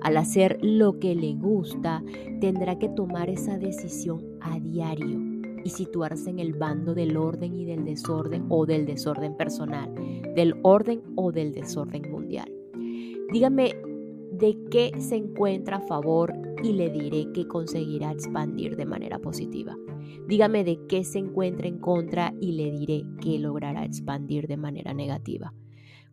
Al 0.00 0.16
hacer 0.16 0.58
lo 0.62 0.98
que 0.98 1.14
le 1.14 1.34
gusta, 1.34 2.02
tendrá 2.40 2.78
que 2.78 2.88
tomar 2.88 3.28
esa 3.30 3.58
decisión 3.58 4.24
a 4.40 4.58
diario 4.60 5.20
y 5.64 5.70
situarse 5.70 6.30
en 6.30 6.38
el 6.38 6.54
bando 6.54 6.94
del 6.94 7.16
orden 7.16 7.54
y 7.56 7.64
del 7.64 7.84
desorden 7.84 8.46
o 8.48 8.66
del 8.66 8.86
desorden 8.86 9.36
personal, 9.36 9.92
del 10.34 10.54
orden 10.62 11.02
o 11.16 11.32
del 11.32 11.52
desorden 11.52 12.10
mundial. 12.10 12.52
Dígame 13.32 13.74
de 14.32 14.56
qué 14.70 14.92
se 14.98 15.16
encuentra 15.16 15.78
a 15.78 15.80
favor 15.80 16.32
y 16.62 16.72
le 16.72 16.90
diré 16.90 17.32
que 17.32 17.48
conseguirá 17.48 18.12
expandir 18.12 18.76
de 18.76 18.86
manera 18.86 19.18
positiva. 19.18 19.76
Dígame 20.28 20.62
de 20.62 20.78
qué 20.88 21.04
se 21.04 21.18
encuentra 21.18 21.66
en 21.66 21.78
contra 21.78 22.32
y 22.40 22.52
le 22.52 22.70
diré 22.70 23.04
que 23.20 23.38
logrará 23.38 23.84
expandir 23.84 24.46
de 24.46 24.56
manera 24.56 24.94
negativa. 24.94 25.52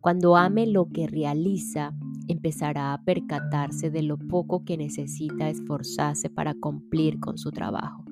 Cuando 0.04 0.36
ame 0.36 0.66
lo 0.66 0.90
que 0.92 1.06
realiza, 1.06 1.94
empezará 2.28 2.92
a 2.92 3.02
percatarse 3.04 3.90
de 3.90 4.02
lo 4.02 4.18
poco 4.18 4.62
que 4.62 4.76
necesita 4.76 5.48
esforzarse 5.48 6.28
para 6.28 6.52
cumplir 6.52 7.18
con 7.20 7.38
su 7.38 7.50
trabajo. 7.52 8.04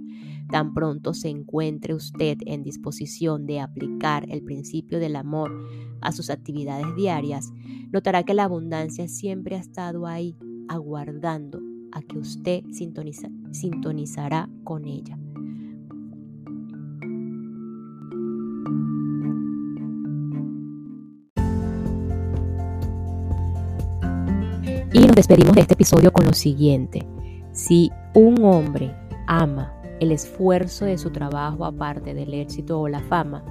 Tan 0.50 0.72
pronto 0.72 1.12
se 1.12 1.28
encuentre 1.28 1.92
usted 1.92 2.38
en 2.46 2.62
disposición 2.62 3.44
de 3.44 3.60
aplicar 3.60 4.24
el 4.30 4.42
principio 4.42 5.00
del 5.00 5.16
amor 5.16 5.52
a 6.00 6.12
sus 6.12 6.30
actividades 6.30 6.86
diarias, 6.96 7.52
notará 7.92 8.22
que 8.22 8.32
la 8.32 8.44
abundancia 8.44 9.06
siempre 9.06 9.56
ha 9.56 9.60
estado 9.60 10.06
ahí, 10.06 10.34
aguardando 10.68 11.60
a 11.92 12.00
que 12.00 12.16
usted 12.16 12.64
sintonizará 12.70 14.48
con 14.64 14.86
ella. 14.86 15.18
Y 24.94 25.00
nos 25.00 25.16
despedimos 25.16 25.54
de 25.54 25.62
este 25.62 25.72
episodio 25.72 26.12
con 26.12 26.26
lo 26.26 26.34
siguiente. 26.34 27.06
Si 27.52 27.90
un 28.14 28.44
hombre 28.44 28.94
ama 29.26 29.72
el 30.00 30.12
esfuerzo 30.12 30.84
de 30.84 30.98
su 30.98 31.10
trabajo 31.10 31.64
aparte 31.64 32.12
del 32.12 32.34
éxito 32.34 32.78
o 32.78 32.88
la 32.88 33.00
fama, 33.00 33.42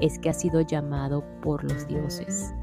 es 0.00 0.18
que 0.18 0.30
ha 0.30 0.32
sido 0.32 0.62
llamado 0.62 1.22
por 1.42 1.64
los 1.64 1.86
dioses. 1.86 2.54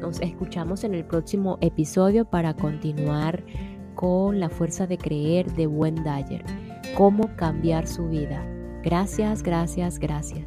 Nos 0.00 0.20
escuchamos 0.20 0.84
en 0.84 0.94
el 0.94 1.04
próximo 1.04 1.58
episodio 1.62 2.24
para 2.24 2.54
continuar 2.54 3.42
con 3.96 4.38
la 4.38 4.50
fuerza 4.50 4.86
de 4.86 4.98
creer 4.98 5.52
de 5.54 5.66
Buen 5.66 5.96
Dyer. 5.96 6.44
Cómo 6.96 7.34
cambiar 7.36 7.88
su 7.88 8.08
vida. 8.08 8.46
Gracias, 8.84 9.42
gracias, 9.42 9.98
gracias. 9.98 10.46